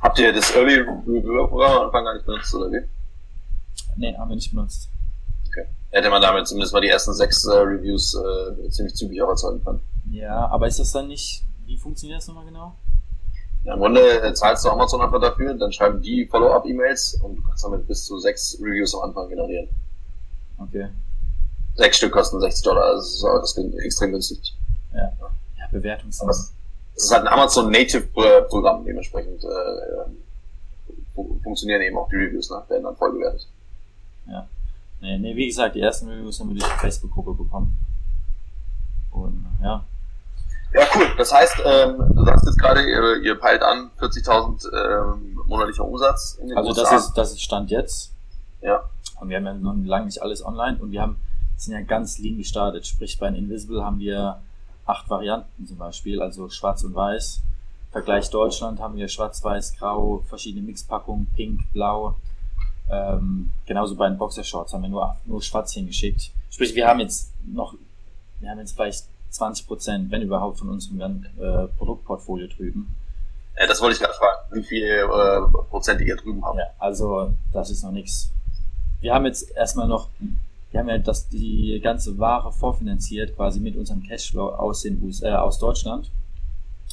Habt 0.00 0.18
ihr 0.18 0.32
das 0.32 0.54
Early 0.54 0.84
Programm 0.84 1.78
am 1.78 1.86
Anfang 1.86 2.04
gar 2.04 2.14
nicht 2.14 2.26
benutzt, 2.26 2.54
oder 2.54 2.70
wie? 2.70 2.82
Nee, 3.96 4.16
haben 4.16 4.28
wir 4.28 4.36
nicht 4.36 4.50
benutzt. 4.50 4.88
Okay. 5.48 5.66
Hätte 5.90 6.10
man 6.10 6.22
damit 6.22 6.46
zumindest 6.46 6.72
mal 6.72 6.80
die 6.80 6.88
ersten 6.88 7.14
sechs 7.14 7.44
äh, 7.46 7.56
Reviews 7.56 8.14
äh, 8.14 8.68
ziemlich 8.70 8.94
zügig 8.94 9.22
auch 9.22 9.28
erzeugen 9.28 9.64
können. 9.64 9.80
Ja, 10.10 10.46
aber 10.48 10.66
ist 10.66 10.78
das 10.78 10.92
dann 10.92 11.08
nicht 11.08 11.46
wie 11.66 11.76
funktioniert 11.76 12.18
das 12.18 12.28
nochmal 12.28 12.44
genau? 12.44 12.76
Ja, 13.64 13.74
Im 13.74 13.80
Grunde 13.80 14.22
äh, 14.22 14.32
zahlst 14.32 14.64
du 14.64 14.70
Amazon 14.70 15.02
einfach 15.02 15.20
dafür, 15.20 15.52
dann 15.54 15.72
schreiben 15.72 16.00
die 16.00 16.26
Follow-up-E-Mails 16.26 17.20
und 17.22 17.36
du 17.36 17.42
kannst 17.42 17.64
damit 17.64 17.86
bis 17.88 18.04
zu 18.04 18.18
sechs 18.18 18.56
Reviews 18.60 18.94
am 18.94 19.08
Anfang 19.08 19.28
generieren. 19.28 19.68
Okay. 20.58 20.88
Sechs 21.74 21.96
Stück 21.96 22.12
kosten 22.12 22.40
60 22.40 22.62
Dollar, 22.64 22.96
ist, 22.96 23.22
das 23.22 23.56
ist 23.56 23.74
extrem 23.80 24.12
günstig. 24.12 24.54
Ja, 24.94 25.12
ja 25.58 25.66
Bewertungs. 25.72 26.52
Das, 26.96 27.02
das 27.02 27.04
ist 27.04 27.12
halt 27.12 27.26
ein 27.26 27.32
Amazon 27.32 27.70
Native 27.70 28.08
Programm, 28.48 28.84
dementsprechend 28.84 29.44
äh, 29.44 30.10
funktionieren 31.42 31.82
eben 31.82 31.96
auch 31.96 32.08
die 32.08 32.16
Reviews, 32.16 32.50
ne? 32.50 32.62
werden 32.68 32.84
dann 32.84 32.96
voll 32.96 33.12
bewertet. 33.12 33.46
Ja. 34.26 34.48
Nee, 35.00 35.18
nee, 35.18 35.36
wie 35.36 35.46
gesagt, 35.46 35.74
die 35.76 35.80
ersten 35.80 36.08
Reviews 36.08 36.40
haben 36.40 36.48
wir 36.48 36.60
durch 36.60 36.72
die 36.72 36.78
Facebook-Gruppe 36.78 37.34
bekommen. 37.34 37.76
Und 39.12 39.46
ja. 39.62 39.84
Ja, 40.74 40.82
cool. 40.94 41.06
Das 41.16 41.32
heißt, 41.32 41.62
ähm, 41.64 41.96
du 42.14 42.24
sagst 42.24 42.44
jetzt 42.46 42.58
gerade, 42.58 42.82
ihr, 42.82 43.22
ihr 43.22 43.34
peilt 43.36 43.62
an 43.62 43.90
40.000 43.98 44.66
ähm, 44.72 45.38
monatlicher 45.46 45.84
Umsatz 45.84 46.38
in 46.40 46.48
den 46.48 46.58
Also 46.58 46.70
USA. 46.70 46.82
das 46.82 47.06
ist, 47.06 47.14
das 47.14 47.32
ist 47.32 47.42
Stand 47.42 47.70
jetzt. 47.70 48.12
Ja. 48.60 48.82
Und 49.20 49.28
wir 49.28 49.36
haben 49.36 49.46
ja 49.46 49.54
noch 49.54 49.74
lange 49.84 50.06
nicht 50.06 50.20
alles 50.20 50.44
online 50.44 50.78
und 50.80 50.90
wir 50.90 51.00
haben, 51.00 51.16
sind 51.56 51.72
ja 51.72 51.80
ganz 51.80 52.18
lean 52.18 52.36
gestartet. 52.36 52.86
Sprich, 52.86 53.18
bei 53.18 53.28
Invisible 53.28 53.84
haben 53.84 53.98
wir 53.98 54.42
acht 54.86 55.10
Varianten 55.10 55.66
zum 55.66 55.76
Beispiel, 55.76 56.22
also 56.22 56.48
schwarz 56.48 56.82
und 56.84 56.94
weiß. 56.94 57.42
Vergleich 57.92 58.30
Deutschland 58.30 58.80
haben 58.80 58.96
wir 58.96 59.08
schwarz, 59.08 59.42
weiß, 59.42 59.76
grau, 59.78 60.22
verschiedene 60.28 60.64
Mixpackungen, 60.64 61.26
pink, 61.34 61.60
blau. 61.72 62.14
Ähm, 62.90 63.50
genauso 63.66 63.96
bei 63.96 64.08
den 64.08 64.18
Boxershorts 64.18 64.72
haben 64.72 64.82
wir 64.82 64.88
nur, 64.88 65.16
nur 65.24 65.42
schwarz 65.42 65.72
hingeschickt. 65.72 66.30
Sprich, 66.50 66.74
wir 66.74 66.86
haben 66.86 67.00
jetzt 67.00 67.32
noch, 67.46 67.74
wir 68.40 68.50
haben 68.50 68.58
jetzt 68.58 68.74
vielleicht 68.74 69.06
20 69.30 69.66
Prozent, 69.66 70.10
wenn 70.10 70.22
überhaupt, 70.22 70.58
von 70.58 70.68
unserem 70.68 71.24
äh, 71.38 71.66
Produktportfolio 71.78 72.46
drüben. 72.48 72.94
Ja, 73.58 73.66
das 73.66 73.80
wollte 73.80 73.94
ich 73.94 74.00
gerade 74.00 74.14
fragen, 74.14 74.38
wie 74.52 74.62
viele 74.62 75.00
äh, 75.00 75.64
Prozent 75.70 76.00
ihr 76.02 76.16
drüben 76.16 76.44
habt. 76.44 76.58
Ja, 76.58 76.66
also 76.78 77.32
das 77.52 77.70
ist 77.70 77.82
noch 77.82 77.92
nichts. 77.92 78.30
Wir 79.00 79.14
haben 79.14 79.24
jetzt 79.24 79.50
erstmal 79.56 79.88
noch, 79.88 80.08
wir 80.70 80.80
haben 80.80 80.88
ja 80.88 80.98
das, 80.98 81.28
die 81.28 81.80
ganze 81.82 82.18
Ware 82.18 82.52
vorfinanziert, 82.52 83.36
quasi 83.36 83.60
mit 83.60 83.76
unserem 83.76 84.02
Cashflow 84.02 84.50
aus, 84.50 84.82
den 84.82 85.02
USA, 85.02 85.28
äh, 85.28 85.34
aus 85.36 85.58
Deutschland. 85.58 86.10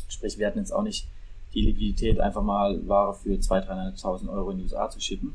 Sprich, 0.07 0.37
wir 0.37 0.47
hatten 0.47 0.59
jetzt 0.59 0.71
auch 0.71 0.83
nicht 0.83 1.07
die 1.53 1.61
Liquidität, 1.61 2.19
einfach 2.19 2.43
mal 2.43 2.87
Ware 2.87 3.13
für 3.13 3.31
200.000, 3.31 4.01
300.000 4.01 4.29
Euro 4.29 4.51
in 4.51 4.57
die 4.57 4.63
USA 4.63 4.89
zu 4.89 4.99
schippen. 4.99 5.33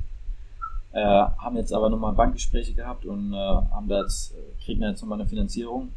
Äh, 0.93 1.01
haben 1.01 1.57
jetzt 1.57 1.73
aber 1.73 1.91
nochmal 1.91 2.15
Bankgespräche 2.15 2.75
gehabt 2.75 3.05
und 3.05 3.33
äh, 3.33 3.37
haben 3.37 3.89
da 3.89 4.01
äh, 4.01 4.65
kriegen 4.65 4.83
jetzt 4.83 5.03
nochmal 5.03 5.21
eine 5.21 5.29
Finanzierung 5.29 5.93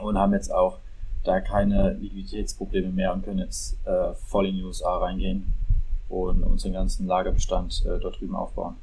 und 0.00 0.16
haben 0.16 0.32
jetzt 0.32 0.52
auch 0.52 0.78
da 1.24 1.40
keine 1.40 1.92
Liquiditätsprobleme 1.94 2.90
mehr 2.90 3.12
und 3.12 3.24
können 3.24 3.40
jetzt 3.40 3.76
äh, 3.86 4.14
voll 4.14 4.46
in 4.46 4.56
die 4.56 4.64
USA 4.64 4.96
reingehen 4.98 5.52
und 6.08 6.42
unseren 6.42 6.72
ganzen 6.72 7.06
Lagerbestand 7.06 7.84
äh, 7.84 7.98
dort 8.00 8.20
drüben 8.20 8.34
aufbauen. 8.34 8.76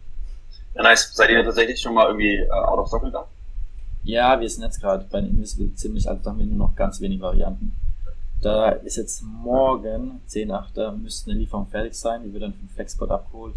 Ja, 0.76 0.84
nice. 0.84 1.12
Seid 1.14 1.30
ihr 1.30 1.44
tatsächlich 1.44 1.80
schon 1.80 1.94
mal 1.94 2.08
irgendwie 2.08 2.36
äh, 2.36 2.50
out 2.50 2.80
of 2.80 2.88
stock 2.88 3.04
gegangen? 3.04 3.28
Ja, 4.04 4.40
wir 4.40 4.50
sind 4.50 4.64
jetzt 4.64 4.80
gerade 4.80 5.06
bei 5.12 5.20
den 5.20 5.32
Invisible 5.32 5.74
ziemlich, 5.76 6.08
also 6.08 6.22
da 6.24 6.30
haben 6.30 6.40
wir 6.40 6.46
nur 6.46 6.70
noch 6.70 6.76
ganz 6.76 7.02
wenig 7.02 7.20
Varianten. 7.20 7.76
Da 8.42 8.70
ist 8.70 8.96
jetzt 8.96 9.22
morgen, 9.24 10.22
10.8., 10.30 10.96
müsste 10.96 11.32
eine 11.32 11.40
Lieferung 11.40 11.68
fertig 11.68 11.96
sein, 11.96 12.24
die 12.24 12.32
wird 12.32 12.44
dann 12.44 12.54
vom 12.54 12.70
Flexport 12.70 13.12
abgeholt. 13.12 13.56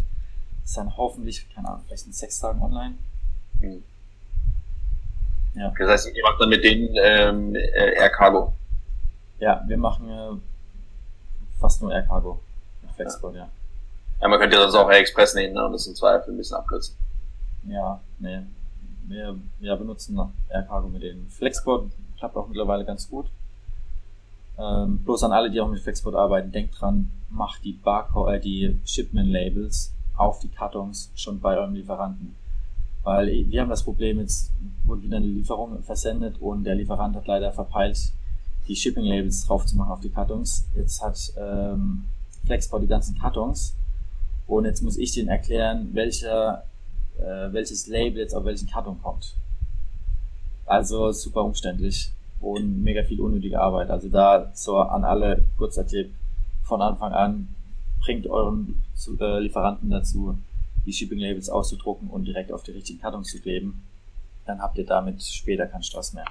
Ist 0.65 0.75
dann 0.75 0.97
hoffentlich, 0.97 1.47
keine 1.53 1.69
Ahnung, 1.69 1.83
vielleicht 1.85 2.07
in 2.07 2.13
sechs 2.13 2.39
Tagen 2.39 2.61
online. 2.61 2.95
Mhm. 3.59 3.83
Ja. 5.55 5.73
Das 5.77 5.89
heißt, 5.89 6.15
ihr 6.15 6.23
macht 6.23 6.41
dann 6.41 6.49
mit 6.49 6.63
denen 6.63 6.95
ähm, 7.01 7.55
äh, 7.55 7.93
Air 7.95 8.09
Cargo. 8.09 8.53
Ja, 9.39 9.63
wir 9.67 9.77
machen 9.77 10.09
äh, 10.09 11.59
fast 11.59 11.81
nur 11.81 11.93
Air 11.93 12.03
Cargo. 12.03 12.39
Flexport, 12.95 13.35
ja. 13.35 13.41
ja. 13.41 13.49
Ja, 14.21 14.27
man 14.27 14.39
könnte 14.39 14.55
ja 14.55 14.61
sonst 14.63 14.75
auch 14.75 14.89
Air 14.89 14.99
Express 14.99 15.33
nehmen 15.33 15.53
ne, 15.53 15.65
und 15.65 15.73
das 15.73 15.87
im 15.87 15.95
Zweifel 15.95 16.33
ein 16.33 16.37
bisschen 16.37 16.57
abkürzen. 16.57 16.95
Ja, 17.67 18.01
nee. 18.19 18.39
Wir, 19.07 19.35
wir 19.59 19.75
benutzen 19.75 20.19
Air 20.49 20.63
Cargo 20.63 20.87
mit 20.87 21.03
denen. 21.03 21.27
Flexport 21.29 21.91
klappt 22.17 22.35
auch 22.35 22.47
mittlerweile 22.47 22.85
ganz 22.85 23.09
gut. 23.09 23.27
Ähm, 24.57 24.99
bloß 24.99 25.23
an 25.23 25.31
alle, 25.31 25.49
die 25.49 25.59
auch 25.59 25.69
mit 25.69 25.79
Flexport 25.79 26.15
arbeiten, 26.15 26.51
denkt 26.51 26.79
dran, 26.79 27.09
macht 27.29 27.63
die 27.63 27.73
Barcode, 27.73 28.35
äh, 28.35 28.39
die 28.39 28.79
Shipment-Labels 28.85 29.93
auf 30.17 30.39
die 30.39 30.49
Kartons 30.49 31.11
schon 31.15 31.39
bei 31.39 31.57
eurem 31.57 31.73
Lieferanten. 31.73 32.35
Weil 33.03 33.49
wir 33.49 33.61
haben 33.61 33.69
das 33.69 33.83
Problem, 33.83 34.19
jetzt 34.19 34.51
wurde 34.83 35.03
wieder 35.03 35.17
eine 35.17 35.25
Lieferung 35.25 35.81
versendet 35.81 36.35
und 36.39 36.63
der 36.63 36.75
Lieferant 36.75 37.15
hat 37.15 37.25
leider 37.25 37.51
verpeilt, 37.51 38.13
die 38.67 38.75
Shipping-Labels 38.75 39.47
drauf 39.47 39.65
zu 39.65 39.75
machen 39.75 39.91
auf 39.91 40.01
die 40.01 40.09
Kartons. 40.09 40.65
Jetzt 40.75 41.01
hat 41.01 41.33
ähm, 41.37 42.03
Flexport 42.45 42.83
die 42.83 42.87
ganzen 42.87 43.17
Kartons 43.17 43.75
und 44.45 44.65
jetzt 44.65 44.83
muss 44.83 44.97
ich 44.97 45.13
denen 45.13 45.29
erklären, 45.29 45.89
welcher, 45.93 46.63
äh, 47.21 47.53
welches 47.53 47.87
Label 47.87 48.19
jetzt 48.19 48.33
auf 48.33 48.45
welchen 48.45 48.67
Karton 48.67 49.01
kommt. 49.01 49.35
Also 50.65 51.11
super 51.11 51.43
umständlich 51.43 52.11
und 52.39 52.81
mega 52.81 53.03
viel 53.03 53.21
unnötige 53.21 53.59
Arbeit. 53.59 53.89
Also 53.89 54.09
da 54.09 54.51
so 54.53 54.77
an 54.77 55.03
alle 55.03 55.43
kurzer 55.57 55.85
Tipp 55.85 56.13
von 56.63 56.81
Anfang 56.81 57.13
an, 57.13 57.47
bringt 58.01 58.27
euren 58.27 58.81
äh, 59.19 59.39
Lieferanten 59.39 59.89
dazu, 59.89 60.37
die 60.85 60.93
Shipping 60.93 61.19
Labels 61.19 61.49
auszudrucken 61.49 62.09
und 62.09 62.25
direkt 62.25 62.51
auf 62.51 62.63
die 62.63 62.71
richtigen 62.71 62.99
Kartons 62.99 63.29
zu 63.29 63.39
kleben. 63.39 63.83
Dann 64.45 64.59
habt 64.59 64.77
ihr 64.77 64.85
damit 64.85 65.21
später 65.21 65.67
keinen 65.67 65.83
Stress 65.83 66.13
mehr. 66.13 66.25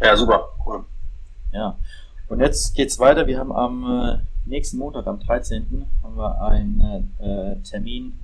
Ja, 0.00 0.16
super. 0.16 0.48
Cool. 0.64 0.84
Ja. 1.52 1.76
Und 2.28 2.40
jetzt 2.40 2.74
geht's 2.74 2.98
weiter. 2.98 3.26
Wir 3.26 3.38
haben 3.38 3.52
am 3.52 3.84
äh, 3.84 4.18
nächsten 4.44 4.78
Montag, 4.78 5.06
am 5.06 5.20
13. 5.20 5.86
haben 6.02 6.16
wir 6.16 6.40
einen 6.42 7.14
äh, 7.18 7.56
Termin 7.68 8.14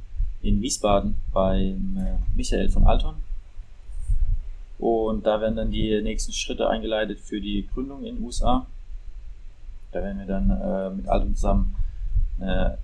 in 0.43 0.61
Wiesbaden 0.61 1.17
beim 1.33 1.97
äh, 1.99 2.37
Michael 2.37 2.69
von 2.69 2.85
Alton. 2.85 3.15
Und 4.79 5.27
da 5.27 5.41
werden 5.41 5.57
dann 5.57 5.71
die 5.71 6.01
nächsten 6.03 6.33
Schritte 6.33 6.69
eingeleitet 6.69 7.21
für 7.21 7.41
die 7.41 7.67
Gründung 7.73 8.05
in 8.05 8.17
den 8.17 8.25
USA. 8.25 8.67
Da 9.93 10.03
werden 10.03 10.19
wir 10.19 10.27
dann 10.27 10.51
äh, 10.51 10.91
mit 10.91 11.09
Alton 11.09 11.35
zusammen 11.35 11.75
eine 12.39 12.79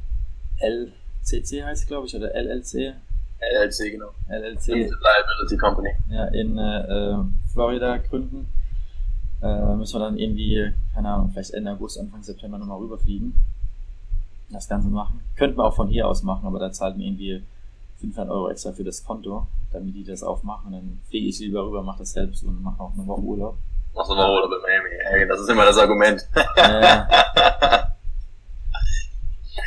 LCC 0.58 1.64
heißt 1.64 1.86
glaube 1.86 2.06
ich, 2.06 2.16
oder 2.16 2.34
LLC. 2.34 2.94
LLC, 3.40 3.92
genau. 3.92 4.10
LLC. 4.28 4.68
Liability 4.68 5.56
Company. 5.58 5.90
Ja, 6.08 6.26
in 6.26 6.56
äh, 6.58 7.16
Florida 7.52 7.96
gründen. 7.98 8.48
Äh, 9.42 9.74
müssen 9.74 9.94
wir 9.94 10.04
dann 10.04 10.16
irgendwie, 10.16 10.72
keine 10.94 11.08
Ahnung, 11.08 11.30
vielleicht 11.32 11.52
Ende 11.52 11.72
August, 11.72 11.98
Anfang 11.98 12.22
September 12.22 12.58
nochmal 12.58 12.78
rüberfliegen. 12.78 13.34
Das 14.50 14.68
Ganze 14.68 14.88
machen. 14.88 15.20
Könnten 15.36 15.58
wir 15.58 15.64
auch 15.64 15.74
von 15.74 15.88
hier 15.88 16.06
aus 16.06 16.22
machen, 16.22 16.46
aber 16.46 16.58
da 16.58 16.70
zahlt 16.72 16.96
mir 16.96 17.06
irgendwie 17.06 17.42
500 18.00 18.30
Euro 18.30 18.50
extra 18.50 18.72
für 18.72 18.84
das 18.84 19.04
Konto, 19.04 19.46
damit 19.72 19.94
die 19.94 20.04
das 20.04 20.22
aufmachen. 20.22 20.72
Dann 20.72 21.00
fliege 21.08 21.28
ich 21.28 21.38
lieber 21.38 21.64
rüber, 21.64 21.82
mache 21.82 22.00
das 22.00 22.12
selbst 22.12 22.44
und 22.44 22.62
mache 22.62 22.82
auch 22.82 22.92
eine 22.92 23.06
Woche 23.06 23.22
Urlaub. 23.22 23.56
Machst 23.94 24.10
du 24.10 24.14
mal 24.14 24.30
Urlaub 24.30 24.52
in 24.52 24.62
Miami? 24.62 25.22
Ey, 25.22 25.28
das 25.28 25.40
ist 25.40 25.48
immer 25.48 25.64
das 25.64 25.78
Argument. 25.78 26.28
Ja. 26.56 27.08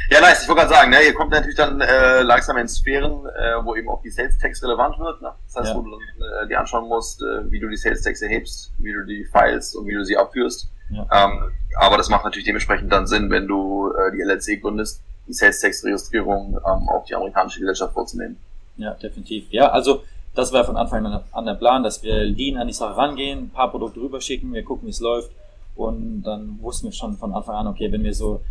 Ja, 0.10 0.22
nice. 0.22 0.44
Ich 0.44 0.48
wollte 0.48 0.62
gerade 0.62 0.74
sagen, 0.74 0.91
ne, 0.91 1.01
ihr 1.01 1.13
kommt 1.15 1.32
natürlich 1.32 1.55
dann 1.55 1.82
äh, 1.82 2.22
langsam 2.22 2.58
in 2.58 2.67
Sphären, 2.67 3.25
äh, 3.25 3.63
wo 3.63 3.75
eben 3.75 3.89
auch 3.89 4.01
die 4.03 4.12
Sales 4.12 4.38
Tags 4.38 4.62
relevant 4.62 5.00
wird. 5.00 5.22
Ne? 5.22 5.32
Das 5.48 5.55
heißt, 5.55 5.70
ja. 5.70 5.75
wo 5.75 5.82
du 5.82 5.91
dann, 5.91 6.44
äh, 6.44 6.48
dir 6.48 6.60
anschauen 6.60 6.88
musst, 6.88 7.22
äh, 7.24 7.50
wie 7.50 7.60
du 7.60 7.67
die 7.67 7.75
Sales 7.75 8.03
Tags 8.03 8.22
erhebst, 8.22 8.72
wie 8.77 8.94
du 8.94 9.03
die 9.03 9.25
Files 9.25 9.75
und 9.75 9.88
wie 9.88 9.94
du 9.94 10.05
sie 10.05 10.15
abführst. 10.15 10.70
Ja. 10.89 11.08
Ähm, 11.12 11.51
aber 11.77 11.98
das 11.98 12.10
macht 12.10 12.24
natürlich 12.25 12.46
dementsprechend 12.46 12.92
dann 12.92 13.08
Sinn, 13.08 13.30
wenn 13.30 13.48
du 13.48 13.92
äh, 13.92 14.12
die 14.12 14.22
LLC 14.22 14.62
gründest, 14.62 15.01
die 15.27 15.34
Sales 15.34 15.60
Tax 15.60 15.84
Registrierung 15.84 16.58
ähm, 16.58 16.89
auf 16.89 17.06
die 17.06 17.15
amerikanische 17.15 17.60
Gesellschaft 17.60 17.94
vorzunehmen. 17.94 18.38
Ja, 18.77 18.94
definitiv. 18.94 19.46
Ja, 19.51 19.70
also 19.70 20.04
das 20.36 20.51
war 20.51 20.65
von 20.65 20.75
Anfang 20.75 21.06
an 21.06 21.46
der 21.46 21.54
Plan, 21.54 21.84
dass 21.84 22.04
wir 22.04 22.24
lean 22.24 22.58
an 22.58 22.68
die 22.68 22.74
Sache 22.74 22.98
rangehen, 22.98 23.46
ein 23.46 23.50
paar 23.50 23.72
Produkte 23.72 24.01
rüberschicken, 24.01 24.54
wir 24.54 24.63
gucken, 24.63 24.88
wie 24.88 24.92
es 24.92 25.00
läuft. 25.00 25.32
Und 25.75 26.24
dann 26.24 26.60
wussten 26.62 26.88
wir 26.88 26.92
schon 26.92 27.18
von 27.18 27.34
Anfang 27.34 27.56
an, 27.56 27.68
okay, 27.68 27.92
wenn 27.92 28.04
wir 28.04 28.13
so 28.13 28.42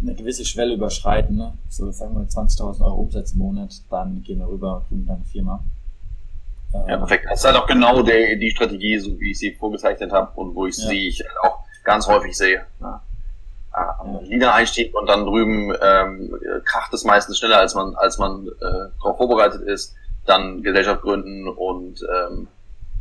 eine 0.00 0.14
gewisse 0.14 0.44
Schwelle 0.44 0.74
überschreiten, 0.74 1.36
ne? 1.36 1.54
so 1.68 1.90
sagen 1.92 2.14
wir 2.14 2.26
20.000 2.26 2.84
Euro 2.84 3.02
Umsatz 3.02 3.32
im 3.32 3.38
Monat, 3.38 3.72
dann 3.88 4.22
gehen 4.22 4.40
wir 4.40 4.48
rüber 4.48 4.76
und 4.76 4.88
gründen 4.88 5.10
eine 5.10 5.24
Firma. 5.24 5.62
Ja, 6.72 6.96
perfekt. 6.96 7.26
Das 7.28 7.40
ist 7.40 7.44
halt 7.44 7.56
auch 7.56 7.66
genau 7.66 8.02
die, 8.02 8.38
die 8.38 8.50
Strategie, 8.50 8.98
so 8.98 9.18
wie 9.20 9.32
ich 9.32 9.38
sie 9.38 9.52
vorgezeichnet 9.52 10.10
habe 10.10 10.32
und 10.40 10.54
wo 10.54 10.66
ich 10.66 10.76
ja. 10.78 10.88
sie 10.88 11.08
ich 11.08 11.22
auch 11.42 11.61
ganz 11.84 12.06
häufig 12.06 12.36
sehe. 12.36 12.66
Ne? 12.80 13.00
Ja. 13.74 13.98
Liedereinstieg 14.22 14.94
und 14.94 15.08
dann 15.08 15.24
drüben 15.24 15.72
ähm, 15.80 16.34
kracht 16.64 16.92
es 16.92 17.04
meistens 17.04 17.38
schneller, 17.38 17.58
als 17.58 17.74
man, 17.74 17.94
als 17.94 18.18
man 18.18 18.46
äh, 18.46 18.90
darauf 19.00 19.16
vorbereitet 19.16 19.62
ist. 19.62 19.94
Dann 20.26 20.62
Gesellschaft 20.62 21.02
gründen 21.02 21.48
und 21.48 22.00
ähm, 22.02 22.48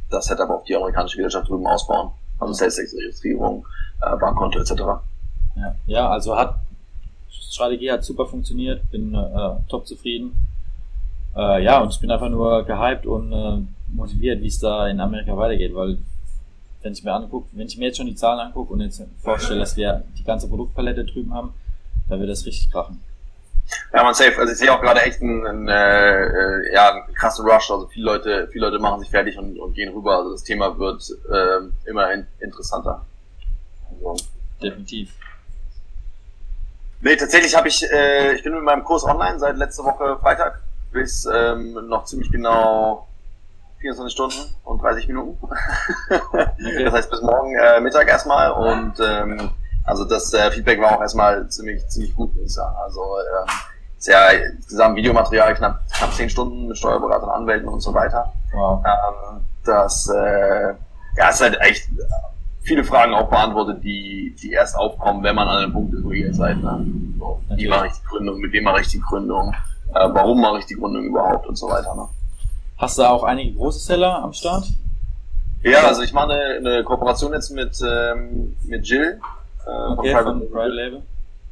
das 0.09 0.25
Setup 0.25 0.49
auf 0.49 0.63
die 0.63 0.75
amerikanische 0.75 1.17
Gesellschaft 1.17 1.49
drüben 1.49 1.67
ausbauen. 1.67 2.11
Also 2.39 2.53
Sales-Registrierung, 2.53 3.65
äh, 4.01 4.17
Bankkonto 4.17 4.59
etc. 4.59 4.71
Ja, 5.55 5.75
ja, 5.85 6.09
also 6.09 6.35
hat 6.35 6.55
Strategie 7.29 7.91
hat 7.91 8.03
super 8.03 8.25
funktioniert, 8.25 8.89
bin 8.91 9.13
äh, 9.13 9.69
top 9.69 9.85
zufrieden. 9.85 10.33
Äh, 11.35 11.63
ja, 11.63 11.81
und 11.81 11.93
ich 11.93 11.99
bin 11.99 12.11
einfach 12.11 12.29
nur 12.29 12.63
gehypt 12.63 13.05
und 13.05 13.31
äh, 13.31 13.59
motiviert, 13.93 14.41
wie 14.41 14.47
es 14.47 14.59
da 14.59 14.87
in 14.87 14.99
Amerika 14.99 15.35
weitergeht, 15.37 15.75
weil 15.75 15.97
wenn 16.81 16.93
ich 16.93 17.03
mir 17.03 17.13
angucke, 17.13 17.47
wenn 17.51 17.67
ich 17.67 17.77
mir 17.77 17.85
jetzt 17.85 17.97
schon 17.97 18.07
die 18.07 18.15
Zahlen 18.15 18.39
angucke 18.39 18.73
und 18.73 18.81
jetzt 18.81 19.01
vorstelle, 19.21 19.59
dass 19.59 19.75
wir 19.75 20.03
die 20.17 20.23
ganze 20.23 20.47
Produktpalette 20.47 21.05
drüben 21.05 21.33
haben, 21.33 21.53
dann 22.09 22.19
wird 22.19 22.29
das 22.29 22.45
richtig 22.45 22.71
krachen. 22.71 23.01
Ja, 23.93 24.03
man 24.03 24.13
safe. 24.13 24.37
Also 24.37 24.51
ich 24.51 24.59
sehe 24.59 24.71
auch 24.71 24.81
gerade 24.81 25.01
echt 25.01 25.21
einen, 25.21 25.45
einen, 25.45 25.67
äh, 25.67 26.73
ja, 26.73 26.91
einen 26.91 27.13
krassen 27.13 27.45
Rush. 27.45 27.71
Also 27.71 27.87
viele 27.87 28.05
Leute, 28.05 28.49
viele 28.51 28.65
Leute 28.65 28.79
machen 28.79 28.99
sich 28.99 29.09
fertig 29.09 29.37
und, 29.37 29.57
und 29.59 29.73
gehen 29.73 29.93
rüber. 29.93 30.17
Also 30.17 30.31
das 30.31 30.43
Thema 30.43 30.77
wird 30.77 31.09
äh, 31.31 31.89
immer 31.89 32.11
in, 32.11 32.25
interessanter. 32.39 33.05
Also. 33.89 34.15
Definitiv. 34.61 35.11
Nee, 37.01 37.15
tatsächlich 37.15 37.55
habe 37.55 37.67
ich, 37.67 37.83
äh, 37.91 38.35
ich 38.35 38.43
bin 38.43 38.53
mit 38.53 38.63
meinem 38.63 38.83
Kurs 38.83 39.03
online 39.03 39.39
seit 39.39 39.57
letzter 39.57 39.83
Woche 39.83 40.17
Freitag 40.19 40.61
bis 40.91 41.27
ähm, 41.33 41.87
noch 41.87 42.05
ziemlich 42.05 42.31
genau 42.31 43.07
24 43.81 44.13
Stunden 44.13 44.55
und 44.63 44.81
30 44.81 45.07
Minuten. 45.07 45.37
Okay. 46.63 46.83
Das 46.85 46.93
heißt 46.93 47.09
bis 47.09 47.21
morgen 47.21 47.55
äh, 47.55 47.79
Mittag 47.81 48.07
erstmal 48.07 48.51
und 48.51 48.93
ähm, 48.99 49.49
also 49.83 50.05
das 50.05 50.33
äh, 50.33 50.51
Feedback 50.51 50.79
war 50.79 50.95
auch 50.95 51.01
erstmal 51.01 51.47
ziemlich 51.49 51.87
ziemlich 51.87 52.15
gut, 52.15 52.33
muss 52.35 52.45
ich 52.45 52.53
sagen. 52.53 52.75
Also 52.83 53.01
ähm, 53.01 53.49
ist 53.97 54.07
ja 54.07 54.29
insgesamt 54.29 54.95
Videomaterial 54.95 55.53
knapp 55.55 55.81
knapp 55.91 56.13
10 56.13 56.29
Stunden 56.29 56.67
mit 56.67 56.77
Steuerberatern, 56.77 57.29
Anwälten 57.29 57.67
und 57.67 57.81
so 57.81 57.93
weiter. 57.93 58.31
Wow. 58.53 58.83
Ähm, 58.85 59.45
das 59.65 60.07
äh, 60.09 60.73
ja 61.17 61.29
ist 61.29 61.41
halt 61.41 61.59
echt 61.61 61.89
viele 62.61 62.83
Fragen 62.83 63.13
auch 63.13 63.29
beantwortet, 63.29 63.83
die 63.83 64.35
die 64.41 64.51
erst 64.51 64.77
aufkommen, 64.77 65.23
wenn 65.23 65.35
man 65.35 65.47
an 65.47 65.57
einem 65.57 65.73
Punkt 65.73 65.93
ist, 65.93 66.03
wo 66.03 66.11
ihr 66.11 66.33
seid. 66.33 66.57
Ne? 66.57 66.85
So, 67.17 67.41
wie 67.55 67.67
mache 67.67 67.87
ich 67.87 67.93
die 67.93 68.05
Gründung, 68.05 68.39
mit 68.39 68.51
wem 68.53 68.63
mache 68.63 68.81
ich 68.81 68.87
die 68.87 69.01
Gründung, 69.01 69.53
äh, 69.93 70.09
warum 70.11 70.41
mache 70.41 70.59
ich 70.59 70.65
die 70.65 70.75
Gründung 70.75 71.03
überhaupt 71.05 71.47
und 71.47 71.57
so 71.57 71.67
weiter. 71.67 71.95
Ne? 71.95 72.07
Hast 72.81 72.97
du 72.97 73.03
auch 73.03 73.21
einige 73.21 73.53
große 73.53 73.77
Seller 73.77 74.23
am 74.23 74.33
Start? 74.33 74.65
Ja, 75.61 75.85
also 75.85 76.01
ich 76.01 76.13
mache 76.13 76.33
eine, 76.33 76.69
eine 76.69 76.83
Kooperation 76.83 77.31
jetzt 77.31 77.51
mit, 77.51 77.79
ähm, 77.87 78.57
mit 78.63 78.87
Jill 78.87 79.21
äh, 79.67 79.69
okay, 79.69 80.13
von 80.13 80.23
Private, 80.23 80.45
Private 80.47 80.69
Label. 80.69 81.01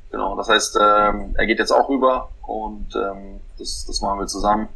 Genau, 0.09 0.35
das 0.35 0.49
heißt, 0.49 0.79
ähm, 0.81 1.35
er 1.37 1.45
geht 1.45 1.59
jetzt 1.59 1.71
auch 1.71 1.87
rüber 1.87 2.29
und 2.41 2.95
ähm, 2.95 3.41
das, 3.59 3.85
das 3.85 4.01
machen 4.01 4.21
wir 4.21 4.25
zusammen. 4.25 4.69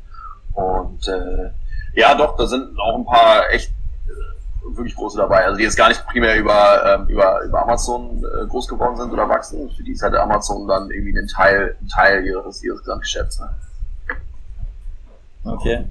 Und 0.54 1.08
äh, 1.08 1.50
ja, 1.96 2.14
doch, 2.14 2.38
da 2.38 2.46
sind 2.46 2.80
auch 2.80 2.98
ein 2.98 3.06
paar 3.06 3.50
echt 3.50 3.72
äh, 3.72 4.78
wirklich 4.78 4.96
große 4.96 5.18
dabei. 5.18 5.46
Also 5.46 5.58
die 5.58 5.64
jetzt 5.64 5.76
gar 5.76 5.90
nicht 5.90 6.06
primär 6.06 6.38
über, 6.38 7.00
ähm, 7.00 7.08
über, 7.08 7.42
über 7.42 7.64
Amazon 7.64 8.24
äh, 8.24 8.46
groß 8.46 8.68
geworden 8.68 8.96
sind 8.96 9.12
oder 9.12 9.28
wachsen. 9.28 9.72
Für 9.72 9.82
die 9.82 9.94
ist 9.94 10.04
halt 10.04 10.14
Amazon 10.14 10.68
dann 10.68 10.92
irgendwie 10.92 11.18
ein 11.18 11.28
Teil, 11.28 11.76
ein 11.82 11.88
Teil 11.88 12.24
ihres, 12.24 12.64
ihres 12.64 12.82
Gesamtgeschäfts. 12.82 13.40
Ne? 13.40 13.50
Okay. 15.46 15.86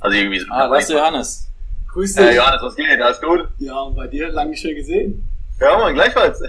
Also 0.00 0.16
irgendwie 0.16 0.38
so. 0.38 0.46
Ah, 0.50 0.68
das 0.68 0.84
ist 0.84 0.90
Johannes. 0.90 1.48
Grüß 1.92 2.14
dich. 2.14 2.24
Äh, 2.24 2.36
Johannes, 2.36 2.62
was 2.62 2.76
geht? 2.76 3.00
Alles 3.00 3.20
gut? 3.20 3.48
Ja, 3.58 3.80
und 3.80 3.96
bei 3.96 4.06
dir 4.06 4.28
lange 4.28 4.50
nicht 4.50 4.64
mehr 4.64 4.74
gesehen. 4.74 5.24
Ja, 5.60 5.76
man, 5.76 5.94
gleichfalls. 5.94 6.40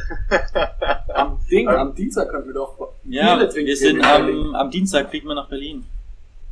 am 1.14 1.40
Ding, 1.50 1.68
am 1.68 1.96
Dienstag 1.96 2.30
können 2.30 2.46
wir 2.46 2.54
doch 2.54 2.78
Ja, 3.06 3.40
wir 3.40 3.78
sind 3.78 4.04
am, 4.04 4.54
am 4.54 4.70
Dienstag 4.70 5.10
fliegen 5.10 5.28
wir 5.28 5.36
nach 5.36 5.48
Berlin. 5.48 5.86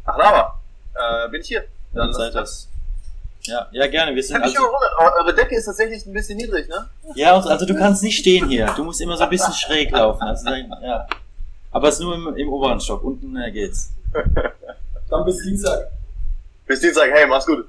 Ach, 0.06 0.18
aber 0.18 0.60
äh, 0.96 1.30
bin 1.30 1.42
ich 1.42 1.48
hier. 1.48 1.66
Dann 1.94 2.14
Zeit 2.14 2.34
das. 2.34 2.70
Ja, 3.42 3.68
ja, 3.72 3.88
gerne. 3.88 4.14
Wir 4.14 4.24
sind 4.24 4.42
also, 4.42 4.56
gewundert, 4.56 4.92
eure 5.22 5.34
Decke 5.34 5.56
ist 5.56 5.66
tatsächlich 5.66 6.06
ein 6.06 6.14
bisschen 6.14 6.38
niedrig, 6.38 6.68
ne? 6.68 6.90
Ja, 7.16 7.36
also 7.40 7.66
du 7.66 7.76
kannst 7.76 8.04
nicht 8.04 8.18
stehen 8.18 8.50
hier. 8.50 8.74
Du 8.76 8.84
musst 8.84 9.00
immer 9.00 9.16
so 9.16 9.24
ein 9.24 9.30
bisschen 9.30 9.54
schräg 9.54 9.92
laufen. 9.92 10.22
Also, 10.24 10.50
ja. 10.50 11.08
Aber 11.72 11.88
es 11.88 11.96
ist 11.96 12.02
nur 12.02 12.16
im, 12.16 12.36
im 12.36 12.50
oberen 12.50 12.80
Stock. 12.80 13.04
Unten 13.04 13.38
äh, 13.38 13.52
geht's. 13.52 13.92
Dann 15.10 15.24
bis 15.24 15.42
Dienstag. 15.44 15.92
Bis 16.68 16.82
Dienstag, 16.82 17.10
hey, 17.14 17.26
mach's 17.26 17.46
gut. 17.46 17.66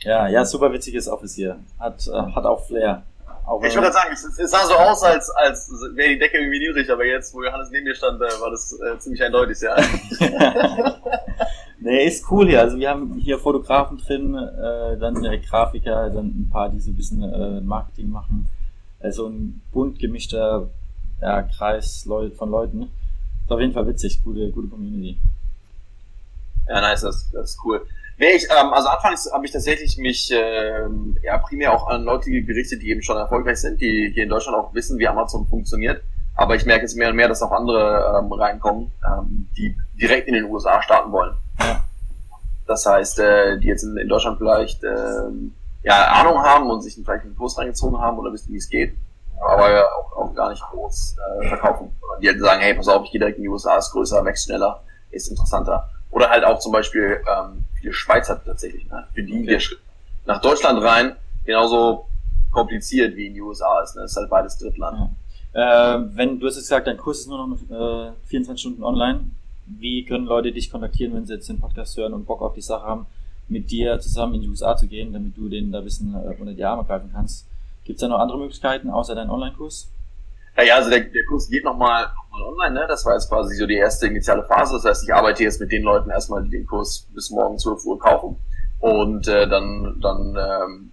Ja, 0.00 0.26
ja, 0.28 0.44
super 0.44 0.72
witziges 0.72 1.06
Office 1.06 1.36
hier. 1.36 1.60
Hat, 1.78 2.04
äh, 2.08 2.32
hat 2.34 2.44
auch 2.44 2.66
Flair. 2.66 3.04
Auch 3.46 3.62
ich 3.62 3.74
würde 3.74 3.92
sagen, 3.92 4.10
es, 4.12 4.24
es, 4.24 4.50
sah 4.50 4.66
so 4.66 4.74
aus, 4.74 5.02
als, 5.04 5.30
als 5.30 5.70
wäre 5.94 6.10
die 6.10 6.18
Decke 6.18 6.38
irgendwie 6.38 6.58
niedrig, 6.58 6.90
aber 6.90 7.04
jetzt, 7.04 7.32
wo 7.32 7.44
Johannes 7.44 7.70
neben 7.70 7.84
mir 7.84 7.94
stand, 7.94 8.20
äh, 8.20 8.24
war 8.40 8.50
das 8.50 8.72
äh, 8.72 8.98
ziemlich 8.98 9.22
eindeutig, 9.22 9.60
ja. 9.60 9.76
nee, 11.80 12.06
ist 12.06 12.28
cool 12.30 12.48
hier. 12.48 12.60
Also 12.60 12.76
wir 12.76 12.90
haben 12.90 13.14
hier 13.14 13.38
Fotografen 13.38 13.98
drin, 13.98 14.34
äh, 14.34 14.98
dann 14.98 15.24
äh, 15.24 15.38
Grafiker, 15.38 16.10
dann 16.10 16.26
ein 16.26 16.50
paar, 16.50 16.70
die 16.70 16.80
so 16.80 16.90
ein 16.90 16.96
bisschen 16.96 17.22
äh, 17.22 17.60
Marketing 17.60 18.10
machen. 18.10 18.48
Also 19.00 19.28
ein 19.28 19.62
bunt 19.72 19.98
gemischter 20.00 20.68
ja, 21.20 21.42
Kreis 21.42 22.06
von 22.36 22.50
Leuten. 22.50 22.90
Ist 23.44 23.52
auf 23.52 23.60
jeden 23.60 23.72
Fall 23.72 23.86
witzig, 23.86 24.22
gute, 24.24 24.50
gute 24.50 24.68
Community. 24.68 25.18
Ja, 26.68 26.80
nice, 26.80 27.02
das, 27.02 27.30
das 27.32 27.50
ist 27.50 27.60
cool. 27.64 27.86
Nee, 28.18 28.32
ich, 28.36 28.44
ähm, 28.44 28.72
also 28.72 28.88
anfangs 28.88 29.30
habe 29.32 29.46
ich 29.46 29.52
tatsächlich 29.52 29.96
mich 29.96 30.30
ähm, 30.32 31.16
ja 31.22 31.38
primär 31.38 31.72
auch 31.72 31.88
an 31.88 32.04
Leute 32.04 32.30
gerichtet, 32.30 32.82
die 32.82 32.90
eben 32.90 33.02
schon 33.02 33.16
erfolgreich 33.16 33.58
sind, 33.58 33.80
die 33.80 34.10
hier 34.12 34.24
in 34.24 34.28
Deutschland 34.28 34.58
auch 34.58 34.74
wissen, 34.74 34.98
wie 34.98 35.08
Amazon 35.08 35.46
funktioniert. 35.46 36.02
Aber 36.36 36.54
ich 36.54 36.66
merke 36.66 36.82
jetzt 36.82 36.96
mehr 36.96 37.10
und 37.10 37.16
mehr, 37.16 37.28
dass 37.28 37.42
auch 37.42 37.50
andere 37.50 38.18
ähm, 38.18 38.32
reinkommen, 38.32 38.92
ähm, 39.06 39.48
die 39.56 39.74
direkt 40.00 40.28
in 40.28 40.34
den 40.34 40.44
USA 40.44 40.82
starten 40.82 41.12
wollen. 41.12 41.34
Das 42.66 42.86
heißt, 42.86 43.18
äh, 43.20 43.58
die 43.58 43.68
jetzt 43.68 43.82
in, 43.82 43.96
in 43.96 44.08
Deutschland 44.08 44.38
vielleicht 44.38 44.84
ähm, 44.84 45.54
ja 45.82 46.12
Ahnung 46.12 46.42
haben 46.42 46.70
und 46.70 46.82
sich 46.82 46.94
vielleicht 46.94 47.24
einen 47.24 47.36
Kurs 47.36 47.58
reingezogen 47.58 47.98
haben 47.98 48.18
oder 48.18 48.32
wissen, 48.32 48.52
wie 48.52 48.58
es 48.58 48.68
geht, 48.68 48.94
aber 49.40 49.70
ja, 49.70 49.84
auch, 49.98 50.16
auch 50.16 50.34
gar 50.34 50.50
nicht 50.50 50.62
groß 50.62 51.16
äh, 51.42 51.48
verkaufen. 51.48 51.90
Die 52.22 52.28
halt 52.28 52.40
sagen, 52.40 52.60
hey, 52.60 52.74
pass 52.74 52.88
auf, 52.88 53.04
ich 53.04 53.12
gehe 53.12 53.18
direkt 53.18 53.38
in 53.38 53.44
die 53.44 53.48
USA, 53.48 53.78
ist 53.78 53.92
größer, 53.92 54.24
wächst 54.24 54.44
schneller, 54.44 54.82
ist 55.10 55.28
interessanter. 55.28 55.88
Oder 56.10 56.28
halt 56.28 56.44
auch 56.44 56.58
zum 56.58 56.72
Beispiel 56.72 57.22
ähm, 57.26 57.64
viele 57.74 57.92
Schweizer 57.92 58.42
tatsächlich, 58.44 58.88
ne? 58.88 59.06
für 59.14 59.22
die 59.22 59.34
okay. 59.34 59.46
der 59.46 59.60
Schritt 59.60 59.80
nach 60.26 60.40
Deutschland 60.40 60.82
rein 60.82 61.16
genauso 61.44 62.06
kompliziert 62.50 63.16
wie 63.16 63.26
in 63.26 63.34
die 63.34 63.40
USA 63.40 63.82
ist. 63.82 63.96
Ne? 63.96 64.04
Ist 64.04 64.16
halt 64.16 64.30
beides 64.30 64.58
Drittland. 64.58 65.10
Ja. 65.54 65.96
Äh, 65.96 66.16
wenn 66.16 66.38
du 66.38 66.46
hast 66.46 66.56
jetzt 66.56 66.64
gesagt, 66.64 66.86
dein 66.86 66.96
Kurs 66.96 67.20
ist 67.20 67.28
nur 67.28 67.46
noch 67.46 68.10
äh, 68.10 68.12
24 68.26 68.60
Stunden 68.60 68.84
online. 68.84 69.30
Wie 69.66 70.04
können 70.04 70.26
Leute 70.26 70.52
dich 70.52 70.70
kontaktieren, 70.70 71.14
wenn 71.14 71.26
sie 71.26 71.34
jetzt 71.34 71.48
den 71.48 71.60
Podcast 71.60 71.96
hören 71.96 72.12
und 72.12 72.26
Bock 72.26 72.42
auf 72.42 72.54
die 72.54 72.60
Sache 72.60 72.84
haben, 72.84 73.06
mit 73.48 73.70
dir 73.70 73.98
zusammen 74.00 74.34
in 74.34 74.42
die 74.42 74.48
USA 74.48 74.76
zu 74.76 74.86
gehen, 74.86 75.12
damit 75.12 75.36
du 75.36 75.48
denen 75.48 75.72
da 75.72 75.78
ein 75.78 75.84
bisschen 75.84 76.14
äh, 76.14 76.34
unter 76.38 76.52
die 76.52 76.64
Arme 76.64 76.84
greifen 76.84 77.10
kannst? 77.12 77.46
Gibt 77.84 77.96
es 77.96 78.00
da 78.00 78.08
noch 78.08 78.18
andere 78.18 78.38
Möglichkeiten 78.38 78.90
außer 78.90 79.14
deinem 79.14 79.30
Online-Kurs? 79.30 79.88
Ja, 80.60 80.66
ja, 80.66 80.74
also 80.76 80.90
der, 80.90 81.00
der 81.00 81.24
Kurs 81.24 81.48
geht 81.48 81.64
nochmal 81.64 82.04
noch 82.04 82.28
mal 82.30 82.42
online, 82.42 82.80
ne? 82.80 82.86
Das 82.86 83.06
war 83.06 83.14
jetzt 83.14 83.30
quasi 83.30 83.56
so 83.56 83.66
die 83.66 83.76
erste 83.76 84.08
initiale 84.08 84.44
Phase. 84.44 84.74
Das 84.74 84.84
heißt, 84.84 85.04
ich 85.04 85.14
arbeite 85.14 85.42
jetzt 85.42 85.58
mit 85.58 85.72
den 85.72 85.82
Leuten 85.82 86.10
erstmal, 86.10 86.42
die 86.42 86.50
den 86.50 86.66
Kurs 86.66 87.08
bis 87.14 87.30
morgen 87.30 87.58
12 87.58 87.84
Uhr 87.86 87.98
kaufen. 87.98 88.36
Und 88.78 89.26
äh, 89.26 89.48
dann, 89.48 89.98
dann 90.02 90.36
ähm, 90.36 90.92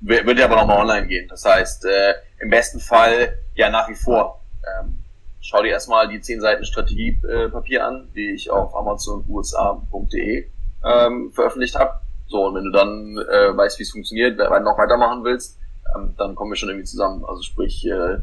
wird 0.00 0.38
er 0.38 0.46
aber 0.46 0.56
nochmal 0.56 0.80
online 0.80 1.06
gehen. 1.06 1.28
Das 1.28 1.44
heißt, 1.44 1.84
äh, 1.84 2.14
im 2.40 2.48
besten 2.48 2.80
Fall 2.80 3.36
ja 3.54 3.68
nach 3.68 3.90
wie 3.90 3.94
vor. 3.94 4.40
Ähm, 4.80 4.98
schau 5.42 5.62
dir 5.62 5.72
erstmal 5.72 6.08
die 6.08 6.22
10 6.22 6.40
Seiten 6.40 6.64
Strategiepapier 6.64 7.84
an, 7.84 8.08
die 8.14 8.30
ich 8.30 8.50
auf 8.50 8.74
amazonusa.de 8.74 10.46
ähm, 10.84 11.30
veröffentlicht 11.32 11.74
habe. 11.74 12.00
So, 12.26 12.46
und 12.46 12.54
wenn 12.54 12.64
du 12.64 12.70
dann 12.70 13.18
äh, 13.18 13.54
weißt, 13.54 13.78
wie 13.78 13.82
es 13.82 13.90
funktioniert, 13.90 14.38
wenn 14.38 14.48
du 14.48 14.70
noch 14.70 14.78
weitermachen 14.78 15.24
willst, 15.24 15.58
ähm, 15.94 16.14
dann 16.16 16.34
kommen 16.34 16.52
wir 16.52 16.56
schon 16.56 16.70
irgendwie 16.70 16.86
zusammen. 16.86 17.24
Also 17.26 17.42
sprich, 17.42 17.86
äh, 17.86 18.18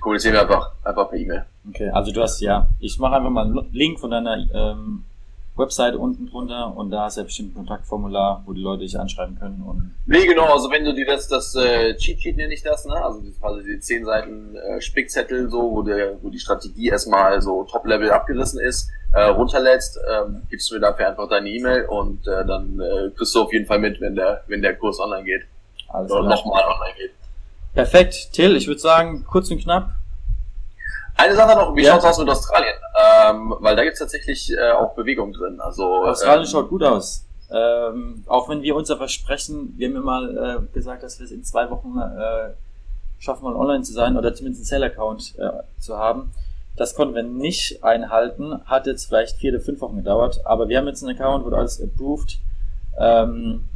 kommunizieren 0.00 0.34
wir 0.34 0.42
einfach, 0.42 0.72
einfach 0.84 1.10
per 1.10 1.18
E-Mail. 1.18 1.44
Okay, 1.68 1.88
also 1.90 2.12
du 2.12 2.22
hast 2.22 2.40
ja, 2.40 2.68
ich 2.80 2.98
mache 2.98 3.16
einfach 3.16 3.30
mal 3.30 3.46
einen 3.46 3.72
Link 3.72 3.98
von 3.98 4.10
deiner 4.10 4.36
ähm, 4.54 5.04
Webseite 5.58 5.98
unten 5.98 6.30
drunter 6.30 6.74
und 6.76 6.90
da 6.90 7.08
ist 7.08 7.16
ja 7.16 7.24
bestimmt 7.24 7.52
ein 7.52 7.54
Kontaktformular, 7.54 8.42
wo 8.46 8.52
die 8.52 8.60
Leute 8.60 8.82
dich 8.82 8.98
anschreiben 8.98 9.38
können. 9.38 9.62
Und 9.66 9.94
nee, 10.06 10.24
genau, 10.24 10.44
also 10.44 10.70
wenn 10.70 10.84
du 10.84 10.94
dir 10.94 11.06
das, 11.06 11.26
das 11.28 11.54
äh, 11.56 11.96
Cheat 11.96 12.20
Sheet 12.20 12.36
nenne 12.36 12.54
ich 12.54 12.62
das, 12.62 12.86
ne? 12.86 12.94
also 12.94 13.20
quasi 13.40 13.64
die 13.64 13.80
10 13.80 14.04
Seiten 14.04 14.56
äh, 14.56 14.80
Spickzettel, 14.80 15.50
so, 15.50 15.60
wo, 15.70 15.82
der, 15.82 16.22
wo 16.22 16.30
die 16.30 16.38
Strategie 16.38 16.88
erstmal 16.88 17.42
so 17.42 17.64
Top-Level 17.64 18.10
abgerissen 18.10 18.60
ist, 18.60 18.88
äh, 19.12 19.22
runterlädst, 19.24 19.98
ähm, 20.10 20.42
gibst 20.48 20.70
du 20.70 20.76
mir 20.76 20.80
dafür 20.80 21.08
einfach 21.08 21.28
deine 21.28 21.48
E-Mail 21.48 21.86
und 21.86 22.26
äh, 22.26 22.46
dann 22.46 22.78
äh, 22.80 23.10
kriegst 23.16 23.34
du 23.34 23.42
auf 23.42 23.52
jeden 23.52 23.66
Fall 23.66 23.80
mit, 23.80 24.00
wenn 24.00 24.14
der, 24.14 24.44
wenn 24.46 24.62
der 24.62 24.76
Kurs 24.76 25.00
online 25.00 25.24
geht. 25.24 25.42
Alles 25.88 26.12
Oder 26.12 26.28
nochmal 26.28 26.62
online 26.64 26.94
geht. 26.96 27.10
Perfekt. 27.78 28.32
Till, 28.32 28.56
ich 28.56 28.66
würde 28.66 28.80
sagen, 28.80 29.24
kurz 29.24 29.52
und 29.52 29.60
knapp. 29.60 29.92
Eine 31.14 31.36
Sache 31.36 31.56
noch, 31.56 31.76
wie 31.76 31.84
ja. 31.84 31.92
schaut's 31.92 32.06
aus 32.06 32.18
mit 32.18 32.28
Australien? 32.28 32.74
Ähm, 33.00 33.54
weil 33.60 33.76
da 33.76 33.84
gibt's 33.84 34.00
tatsächlich 34.00 34.50
äh, 34.50 34.72
auch 34.72 34.96
Bewegung 34.96 35.32
drin. 35.32 35.60
Also, 35.60 36.04
Australien 36.04 36.42
ähm, 36.42 36.50
schaut 36.50 36.70
gut 36.70 36.82
aus. 36.82 37.24
Ähm, 37.52 38.24
auch 38.26 38.48
wenn 38.48 38.62
wir 38.62 38.74
unser 38.74 38.96
Versprechen, 38.96 39.74
wir 39.76 39.86
haben 39.86 39.94
ja 39.94 40.00
mal 40.00 40.66
äh, 40.68 40.74
gesagt, 40.74 41.04
dass 41.04 41.20
wir 41.20 41.26
es 41.26 41.30
in 41.30 41.44
zwei 41.44 41.70
Wochen 41.70 41.96
äh, 41.96 42.50
schaffen 43.20 43.44
wollen, 43.44 43.54
online 43.54 43.84
zu 43.84 43.92
sein 43.92 44.16
oder 44.16 44.34
zumindest 44.34 44.62
einen 44.62 44.82
Sell-Account 44.82 45.38
äh, 45.38 45.80
zu 45.80 45.96
haben. 45.96 46.32
Das 46.76 46.96
konnten 46.96 47.14
wir 47.14 47.22
nicht 47.22 47.84
einhalten. 47.84 48.60
Hat 48.66 48.88
jetzt 48.88 49.06
vielleicht 49.06 49.36
vier 49.36 49.52
oder 49.52 49.60
fünf 49.60 49.80
Wochen 49.82 49.98
gedauert, 49.98 50.40
aber 50.44 50.68
wir 50.68 50.78
haben 50.78 50.88
jetzt 50.88 51.04
einen 51.04 51.16
Account, 51.16 51.44
wurde 51.44 51.58
alles 51.58 51.80
approved. 51.80 52.38
Ähm, 52.98 53.68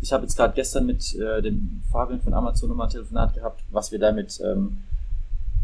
ich 0.00 0.12
habe 0.12 0.22
jetzt 0.24 0.36
gerade 0.36 0.54
gestern 0.54 0.86
mit 0.86 1.14
äh, 1.16 1.42
dem 1.42 1.82
Fabian 1.90 2.20
von 2.20 2.34
Amazon 2.34 2.68
nochmal 2.68 2.88
Telefonat 2.88 3.34
gehabt, 3.34 3.62
was 3.70 3.90
wir 3.92 3.98
da 3.98 4.12
mit 4.12 4.40
ähm, 4.44 4.78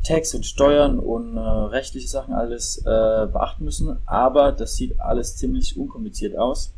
Tax 0.05 0.35
und 0.35 0.45
Steuern 0.45 0.99
und 0.99 1.37
äh, 1.37 1.41
rechtliche 1.41 2.09
Sachen 2.09 2.35
alles 2.35 2.79
äh, 2.79 3.27
beachten 3.33 3.65
müssen. 3.65 3.97
Aber 4.07 4.53
das 4.53 4.75
sieht 4.77 5.01
alles 5.01 5.37
ziemlich 5.37 5.77
unkompliziert 5.77 6.37
aus. 6.37 6.73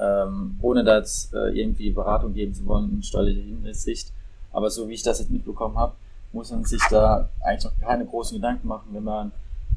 ähm, 0.00 0.56
ohne 0.62 0.84
da 0.84 0.98
jetzt 0.98 1.34
äh, 1.34 1.48
irgendwie 1.50 1.90
Beratung 1.90 2.34
geben 2.34 2.54
zu 2.54 2.66
wollen 2.66 2.90
in 2.90 3.02
steuerlicher 3.02 3.42
Hinsicht. 3.42 4.12
Aber 4.52 4.70
so 4.70 4.88
wie 4.88 4.94
ich 4.94 5.02
das 5.02 5.18
jetzt 5.18 5.30
mitbekommen 5.30 5.76
habe, 5.76 5.94
muss 6.32 6.50
man 6.50 6.64
sich 6.64 6.82
da 6.90 7.28
eigentlich 7.40 7.64
noch 7.64 7.78
keine 7.80 8.06
großen 8.06 8.36
Gedanken 8.36 8.68
machen, 8.68 8.88
wenn 8.92 9.04
man 9.04 9.32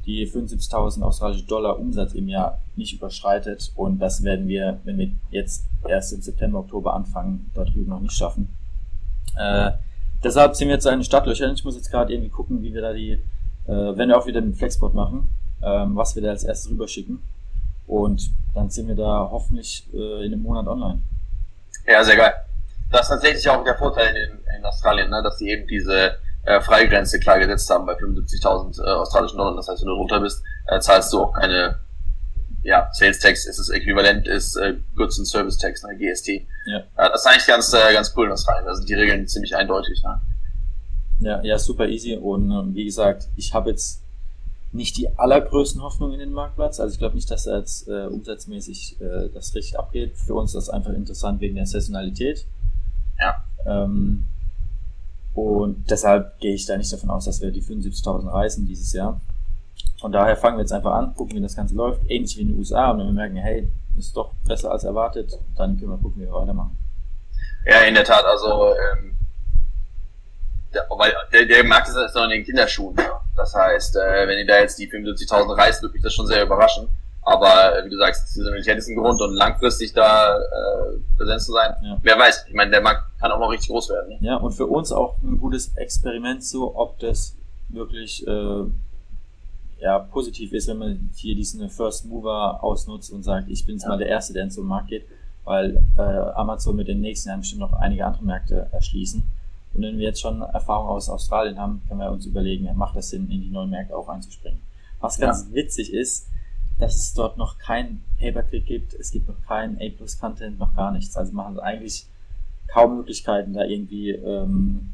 die 0.06 0.28
75.000 0.28 1.02
australische 1.04 1.46
Dollar 1.46 1.80
Umsatz 1.80 2.14
im 2.14 2.28
Jahr 2.28 2.62
nicht 2.76 2.94
überschreitet. 2.94 3.72
Und 3.76 4.00
das 4.00 4.24
werden 4.24 4.48
wir, 4.48 4.80
wenn 4.84 4.98
wir 4.98 5.12
jetzt 5.30 5.66
erst 5.88 6.14
im 6.14 6.22
September, 6.22 6.60
Oktober 6.60 6.94
anfangen, 6.94 7.52
da 7.54 7.64
drüben 7.64 7.90
noch 7.90 8.00
nicht 8.00 8.16
schaffen. 8.16 8.50
Äh, 9.38 9.72
deshalb 10.24 10.56
sind 10.56 10.68
wir 10.68 10.76
jetzt 10.76 10.88
eine 10.88 11.04
Stadtlöcher. 11.04 11.52
Ich 11.52 11.64
muss 11.64 11.76
jetzt 11.76 11.92
gerade 11.92 12.14
irgendwie 12.14 12.32
gucken, 12.32 12.62
wie 12.62 12.74
wir 12.74 12.82
da 12.82 12.94
die, 12.94 13.12
äh, 13.12 13.20
wenn 13.68 14.10
wir 14.10 14.18
auch 14.18 14.26
wieder 14.26 14.42
den 14.42 14.56
Flexport 14.56 14.94
machen, 14.94 15.30
ähm, 15.64 15.96
was 15.96 16.16
wir 16.16 16.24
da 16.24 16.30
als 16.30 16.44
erstes 16.44 16.72
rüberschicken. 16.72 17.20
Und 17.88 18.32
dann 18.54 18.70
sind 18.70 18.88
wir 18.88 18.96
da 18.96 19.30
hoffentlich 19.32 19.88
äh, 19.94 20.26
in 20.26 20.34
einem 20.34 20.42
Monat 20.42 20.68
online. 20.68 21.02
Ja, 21.88 22.04
sehr 22.04 22.16
geil. 22.16 22.34
Das 22.92 23.04
ist 23.04 23.10
tatsächlich 23.10 23.50
auch 23.50 23.64
der 23.64 23.78
Vorteil 23.78 24.16
in, 24.16 24.40
in 24.58 24.66
Australien, 24.66 25.10
ne, 25.10 25.22
dass 25.24 25.38
sie 25.38 25.50
eben 25.50 25.68
diese 25.68 26.16
äh, 26.44 26.62
Freigrenze 26.62 27.20
klar 27.20 27.40
gesetzt 27.40 27.70
haben 27.70 27.86
bei 27.86 27.94
75.000 27.94 28.84
äh, 28.84 28.90
australischen 28.90 29.38
Dollar. 29.38 29.56
Das 29.56 29.68
heißt, 29.68 29.82
wenn 29.82 29.90
du 29.90 29.96
runter 29.96 30.20
bist, 30.20 30.44
äh, 30.68 30.80
zahlst 30.80 31.14
du 31.14 31.22
auch 31.22 31.34
keine 31.34 31.80
ja, 32.64 32.90
Sales 32.94 33.20
Tax 33.20 33.46
ist 33.48 33.58
das 33.58 33.70
Äquivalent 33.70 34.28
ist 34.28 34.56
äh, 34.56 34.76
Goods 34.96 35.18
and 35.18 35.28
Service 35.28 35.58
Tax, 35.58 35.84
ne, 35.84 35.98
GST. 35.98 36.28
Ja. 36.66 36.80
Äh, 36.80 37.10
das 37.10 37.22
ist 37.22 37.28
eigentlich 37.28 37.48
ganz, 37.48 37.74
äh, 37.74 37.94
ganz 37.94 38.14
cool 38.16 38.28
in 38.28 38.32
Australien. 38.32 38.66
Da 38.66 38.76
sind 38.76 38.88
die 38.88 38.94
Regeln 38.94 39.28
ziemlich 39.28 39.56
eindeutig. 39.56 40.02
Ne? 40.04 40.22
Ja, 41.20 41.42
ja, 41.44 41.58
super 41.58 41.88
easy. 41.88 42.16
Und 42.16 42.52
äh, 42.52 42.76
wie 42.76 42.86
gesagt, 42.86 43.30
ich 43.36 43.54
habe 43.54 43.72
jetzt 43.72 44.04
nicht 44.72 44.96
die 44.98 45.10
allergrößten 45.18 45.82
Hoffnungen 45.82 46.14
in 46.14 46.20
den 46.20 46.34
Marktplatz. 46.34 46.80
Also 46.80 46.94
ich 46.94 47.00
glaube 47.00 47.16
nicht, 47.16 47.30
dass 47.30 47.46
er 47.46 47.60
jetzt 47.60 47.88
äh, 47.88 48.06
umsatzmäßig 48.06 49.02
äh, 49.02 49.30
das 49.34 49.54
richtig 49.56 49.78
abgeht. 49.78 50.18
Für 50.18 50.36
uns 50.36 50.52
ist 50.52 50.68
das 50.68 50.70
einfach 50.70 50.94
interessant 50.94 51.42
wegen 51.42 51.56
der 51.56 51.66
Saisonalität. 51.66 52.46
Ja. 53.20 53.44
Ähm, 53.66 54.26
und 55.34 55.90
deshalb 55.90 56.40
gehe 56.40 56.54
ich 56.54 56.66
da 56.66 56.78
nicht 56.78 56.92
davon 56.92 57.10
aus, 57.10 57.26
dass 57.26 57.42
wir 57.42 57.52
die 57.52 57.62
75.000 57.62 58.32
reißen 58.32 58.66
dieses 58.66 58.92
Jahr. 58.94 59.20
Von 60.00 60.12
daher 60.12 60.36
fangen 60.36 60.58
wir 60.58 60.62
jetzt 60.62 60.74
einfach 60.74 60.94
an, 60.94 61.14
gucken, 61.16 61.38
wie 61.38 61.42
das 61.42 61.56
Ganze 61.56 61.76
läuft, 61.76 62.02
ähnlich 62.10 62.36
wie 62.38 62.42
in 62.42 62.48
den 62.50 62.58
USA. 62.58 62.92
Und 62.92 63.00
wenn 63.00 63.08
wir 63.08 63.14
merken, 63.14 63.38
hey, 63.38 63.72
ist 63.98 64.16
doch 64.18 64.34
besser 64.46 64.72
als 64.72 64.84
erwartet, 64.84 65.38
dann 65.56 65.78
können 65.78 65.92
wir 65.92 65.98
gucken, 65.98 66.22
wie 66.22 66.26
wir 66.26 66.34
weitermachen. 66.34 66.78
Ja, 67.66 67.82
in 67.82 67.94
der 67.94 68.04
Tat. 68.04 68.26
Also 68.26 68.74
ähm, 68.74 69.16
der, 70.74 70.88
weil 70.90 71.14
der, 71.32 71.46
der 71.46 71.64
Markt 71.64 71.90
ist 71.90 72.16
noch 72.16 72.24
in 72.24 72.30
den 72.32 72.44
Kinderschuhen. 72.44 72.96
Das 73.36 73.54
heißt, 73.54 73.96
äh, 73.96 74.28
wenn 74.28 74.40
ihr 74.40 74.48
da 74.48 74.60
jetzt 74.60 74.80
die 74.80 74.90
75.000 74.90 75.58
reißt, 75.58 75.82
würde 75.82 75.94
mich 75.94 76.04
das 76.04 76.14
schon 76.14 76.28
sehr 76.28 76.44
überraschen. 76.44 76.90
Aber 77.24 77.78
äh, 77.78 77.86
wie 77.86 77.90
du 77.90 77.98
sagst, 77.98 78.34
Saisonalität 78.34 78.78
ist 78.78 78.90
ein 78.90 78.96
Grund 78.96 79.22
und 79.22 79.36
langfristig 79.36 79.94
da 79.94 80.38
äh, 80.38 80.98
präsent 81.18 81.42
zu 81.42 81.52
sein. 81.52 81.76
Ja. 81.84 81.98
Wer 82.02 82.18
weiß, 82.18 82.46
ich 82.48 82.54
meine, 82.54 82.72
der 82.72 82.82
Markt 82.82 83.04
kann 83.20 83.32
auch 83.32 83.40
noch 83.40 83.52
richtig 83.52 83.70
groß 83.70 83.90
werden. 83.90 84.10
Ne? 84.10 84.18
Ja, 84.22 84.38
und 84.38 84.54
für 84.54 84.66
uns 84.66 84.92
auch 84.92 85.18
ein 85.22 85.38
gutes 85.40 85.76
Experiment 85.76 86.44
so, 86.44 86.76
ob 86.76 86.98
das 87.00 87.36
wirklich 87.70 88.26
äh, 88.28 88.64
ja, 89.82 90.00
positiv 90.00 90.54
ist, 90.54 90.68
wenn 90.68 90.78
man 90.78 91.10
hier 91.16 91.36
diesen 91.36 91.70
First 91.70 92.06
Mover 92.06 92.64
ausnutzt 92.64 93.12
und 93.12 93.24
sagt, 93.24 93.50
ich 93.50 93.66
bin 93.66 93.76
jetzt 93.76 93.84
ja. 93.84 93.90
mal 93.90 93.98
der 93.98 94.08
Erste, 94.08 94.34
der 94.34 94.44
in 94.44 94.52
so 94.52 94.62
einen 94.62 94.70
Markt 94.70 94.90
geht, 94.90 95.06
weil 95.44 95.84
äh, 95.98 96.02
Amazon 96.02 96.76
mit 96.76 96.88
den 96.88 97.02
nächsten 97.02 97.30
Jahren 97.30 97.42
bestimmt 97.42 97.62
noch 97.62 97.74
einige 97.74 98.06
andere 98.06 98.24
Märkte 98.24 98.68
erschließen. 98.72 99.24
Und 99.74 99.82
wenn 99.82 99.98
wir 99.98 100.08
jetzt 100.08 100.22
schon 100.22 100.42
Erfahrung 100.42 100.90
aus 100.90 101.10
Australien 101.10 101.58
haben, 101.60 101.82
können 101.88 102.00
wir 102.00 102.12
uns 102.12 102.26
überlegen, 102.26 102.70
macht 102.76 102.96
das 102.96 103.10
Sinn, 103.10 103.30
in 103.30 103.42
die 103.42 103.50
neuen 103.50 103.70
Märkte 103.70 103.96
auch 103.96 104.10
einzuspringen. 104.10 104.60
Was 105.00 105.18
ganz 105.18 105.48
ja. 105.50 105.56
witzig 105.56 105.94
ist, 105.94 106.28
dass 106.82 106.96
es 106.96 107.14
dort 107.14 107.38
noch 107.38 107.60
kein 107.60 108.04
Pay-Per-Click 108.20 108.66
gibt, 108.66 108.94
es 108.96 109.12
gibt 109.12 109.28
noch 109.28 109.42
kein 109.48 109.78
A-Plus-Content, 109.80 110.60
noch 110.60 110.76
gar 110.76 110.92
nichts. 110.92 111.16
Also 111.16 111.32
machen 111.34 111.56
sie 111.56 111.64
eigentlich 111.64 112.08
kaum 112.68 112.98
Möglichkeiten, 112.98 113.54
da 113.54 113.64
irgendwie 113.64 114.10
ähm, 114.10 114.94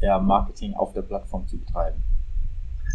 ja, 0.00 0.18
Marketing 0.18 0.74
auf 0.74 0.94
der 0.94 1.02
Plattform 1.02 1.46
zu 1.46 1.58
betreiben. 1.58 2.02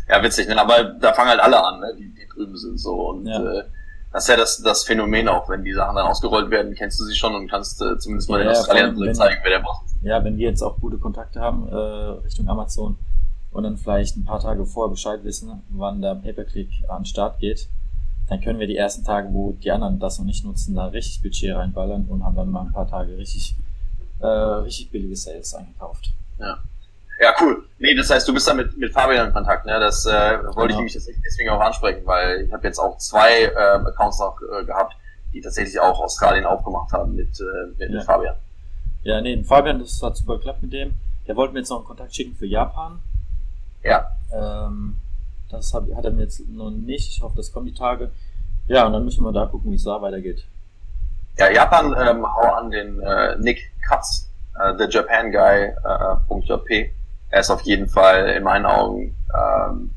Ja, 0.10 0.24
witzig, 0.24 0.48
ne? 0.48 0.60
aber 0.60 0.84
da 0.84 1.14
fangen 1.14 1.30
halt 1.30 1.42
alle 1.42 1.64
an, 1.64 1.80
ne? 1.80 1.96
die, 1.98 2.10
die 2.10 2.28
drüben 2.28 2.58
sind 2.58 2.80
so. 2.80 3.10
Und 3.12 3.28
ja. 3.28 3.60
äh, 3.60 3.64
das 4.12 4.24
ist 4.24 4.30
ja 4.30 4.38
das, 4.38 4.62
das 4.64 4.84
Phänomen 4.84 5.28
auch, 5.28 5.48
wenn 5.48 5.64
die 5.64 5.74
Sachen 5.74 5.96
dann 5.96 6.08
ausgerollt 6.08 6.50
werden, 6.50 6.74
kennst 6.74 7.00
du 7.00 7.06
sie 7.06 7.16
schon 7.16 7.36
und 7.36 7.50
kannst 7.50 7.82
äh, 7.82 7.98
zumindest 8.00 8.30
mal 8.30 8.40
ja, 8.40 8.46
den 8.46 8.52
Australiern 8.52 9.14
zeigen, 9.14 9.42
wer 9.44 9.60
der 9.60 9.60
ist. 9.60 9.96
Ja, 10.02 10.24
wenn 10.24 10.38
wir 10.38 10.50
jetzt 10.50 10.64
auch 10.64 10.80
gute 10.80 10.98
Kontakte 10.98 11.40
haben 11.40 11.68
äh, 11.70 11.76
Richtung 12.26 12.50
Amazon, 12.50 12.98
und 13.52 13.64
dann 13.64 13.78
vielleicht 13.78 14.18
ein 14.18 14.26
paar 14.26 14.40
Tage 14.40 14.66
vorher 14.66 14.90
Bescheid 14.92 15.24
wissen, 15.24 15.62
wann 15.70 16.02
der 16.02 16.16
Pay-Per-Click 16.16 16.70
an 16.88 17.02
den 17.02 17.06
Start 17.06 17.40
geht, 17.40 17.68
dann 18.30 18.40
können 18.40 18.60
wir 18.60 18.68
die 18.68 18.78
ersten 18.78 19.04
Tage, 19.04 19.28
wo 19.34 19.54
die 19.54 19.72
anderen 19.72 20.00
das 20.00 20.18
noch 20.18 20.26
nicht 20.26 20.46
nutzen, 20.46 20.76
da 20.76 20.86
richtig 20.86 21.22
Budget 21.22 21.56
reinballern 21.56 22.06
und 22.08 22.24
haben 22.24 22.36
dann 22.36 22.50
mal 22.50 22.62
ein 22.62 22.72
paar 22.72 22.88
Tage 22.88 23.18
richtig, 23.18 23.56
äh, 24.20 24.26
richtig 24.26 24.90
billige 24.90 25.16
Sales 25.16 25.54
eingekauft. 25.54 26.14
Ja. 26.40 26.58
Ja, 27.20 27.36
cool. 27.40 27.66
Nee, 27.78 27.94
das 27.94 28.10
heißt, 28.10 28.28
du 28.28 28.34
bist 28.34 28.48
da 28.48 28.54
mit, 28.56 28.76
mit 28.78 28.92
Fabian 28.92 29.28
in 29.28 29.34
Kontakt, 29.34 29.68
ne? 29.68 29.80
Das 29.80 30.08
äh, 30.08 30.10
wollte 30.56 30.74
genau. 30.74 30.86
ich 30.86 30.96
mich 30.96 31.06
deswegen 31.24 31.50
auch 31.52 31.60
ansprechen, 31.60 32.02
weil 32.06 32.46
ich 32.46 32.52
habe 32.52 32.66
jetzt 32.66 32.80
auch 32.80 32.98
zwei 32.98 33.44
äh, 33.44 33.56
Accounts 33.56 34.20
noch 34.20 34.40
äh, 34.42 34.66
gehabt, 34.66 34.96
die 35.32 35.40
tatsächlich 35.40 35.80
auch 35.80 36.00
Australien 36.00 36.46
aufgemacht 36.46 36.92
haben 36.94 37.14
mit, 37.16 37.40
äh, 37.40 37.44
mit, 37.78 37.90
ja. 37.92 37.96
mit 37.98 38.04
Fabian. 38.04 38.36
Ja, 39.04 39.22
nee, 39.22 39.44
Fabian, 39.44 39.80
das 39.80 40.02
hat 40.02 40.18
super 40.18 40.38
geklappt 40.38 40.64
mit 40.64 40.74
dem. 40.74 40.96
Der 41.28 41.36
wollte 41.36 41.54
mir 41.54 41.60
jetzt 41.60 41.70
noch 41.70 41.78
einen 41.78 41.86
Kontakt 41.86 42.16
schicken 42.16 42.36
für 42.36 42.48
Japan. 42.48 43.00
Ja. 43.84 44.12
Ähm, 44.34 44.96
das 45.50 45.74
hat, 45.74 45.84
hat 45.96 46.06
er 46.06 46.12
mir 46.12 46.24
jetzt 46.24 46.48
noch 46.48 46.72
nicht. 46.72 47.10
Ich 47.10 47.22
hoffe, 47.22 47.36
das 47.38 47.52
kommen 47.52 47.66
die 47.66 47.74
Tage. 47.74 48.12
Ja, 48.68 48.86
und 48.86 48.94
dann 48.94 49.04
müssen 49.04 49.24
wir 49.24 49.32
da 49.32 49.46
gucken, 49.46 49.72
wie 49.72 49.76
es 49.76 49.84
da 49.84 50.02
weitergeht. 50.02 50.46
Ja, 51.38 51.50
Japan, 51.52 51.96
ähm, 51.98 52.26
hau 52.26 52.54
an 52.54 52.72
den 52.72 53.02
äh, 53.02 53.38
Nick 53.38 53.72
Katz, 53.88 54.30
äh, 54.60 54.74
the 54.78 54.86
Japan 54.90 55.32
Guy, 55.32 55.74
äh, 55.84 56.40
.jp. 56.48 56.92
Er 57.30 57.40
ist 57.40 57.50
auf 57.50 57.62
jeden 57.62 57.88
Fall 57.88 58.30
in 58.30 58.44
meinen 58.44 58.66
Augen 58.66 59.16
ähm, 59.34 59.92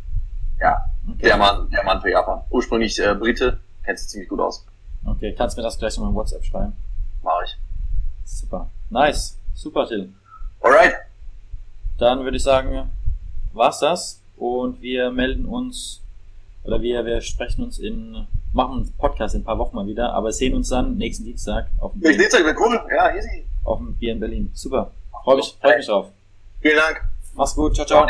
ja, 0.61 0.79
okay. 1.09 1.27
der 1.27 1.37
Mann, 1.37 1.68
der 1.70 1.85
Mann 1.85 2.01
für 2.01 2.11
Japan. 2.11 2.40
Ursprünglich 2.51 2.99
äh, 3.01 3.14
Brite, 3.14 3.59
kennt 3.85 3.99
sich 3.99 4.09
ziemlich 4.09 4.29
gut 4.29 4.40
aus. 4.40 4.64
Okay, 5.05 5.35
kannst 5.37 5.57
du 5.57 5.61
mir 5.61 5.66
das 5.66 5.79
gleich 5.79 5.97
in 5.97 6.14
WhatsApp 6.14 6.44
schreiben? 6.44 6.75
Mach 7.23 7.42
ich. 7.44 7.59
Super. 8.25 8.70
Nice. 8.90 9.38
Super, 9.55 9.87
Till. 9.87 10.12
Alright. 10.61 10.94
Dann 11.99 12.25
würde 12.25 12.37
ich 12.37 12.42
sagen, 12.42 12.90
war's 13.55 13.81
das 13.81 14.21
und 14.37 14.81
wir 14.83 15.11
melden 15.11 15.47
uns 15.47 16.01
oder 16.64 16.81
wir, 16.81 17.05
wir 17.05 17.21
sprechen 17.21 17.62
uns 17.62 17.79
in, 17.79 18.27
machen 18.53 18.77
einen 18.77 18.93
Podcast 18.97 19.35
in 19.35 19.43
ein 19.43 19.45
paar 19.45 19.59
Wochen 19.59 19.77
mal 19.77 19.87
wieder, 19.87 20.12
aber 20.14 20.33
sehen 20.33 20.55
uns 20.55 20.71
dann 20.71 20.97
nächsten 20.97 21.25
Dienstag 21.25 21.67
auf 21.79 21.93
dem 21.93 22.01
Nächsten 22.01 22.21
Dienstag 22.21 22.45
wäre 22.45 22.57
cool, 22.59 22.81
ja, 22.95 23.14
easy. 23.14 23.45
Auf 23.64 23.79
dem 23.79 23.95
Bier 23.95 24.12
in 24.12 24.21
Berlin. 24.21 24.51
Super. 24.55 24.90
Freue 25.25 25.37
mich, 25.37 25.57
freu 25.61 25.77
mich 25.77 25.87
drauf. 25.87 26.07
Vielen 26.61 26.77
Dank. 26.77 27.03
Mach's 27.35 27.55
gut, 27.55 27.75
ciao, 27.75 27.87
ciao. 27.87 28.07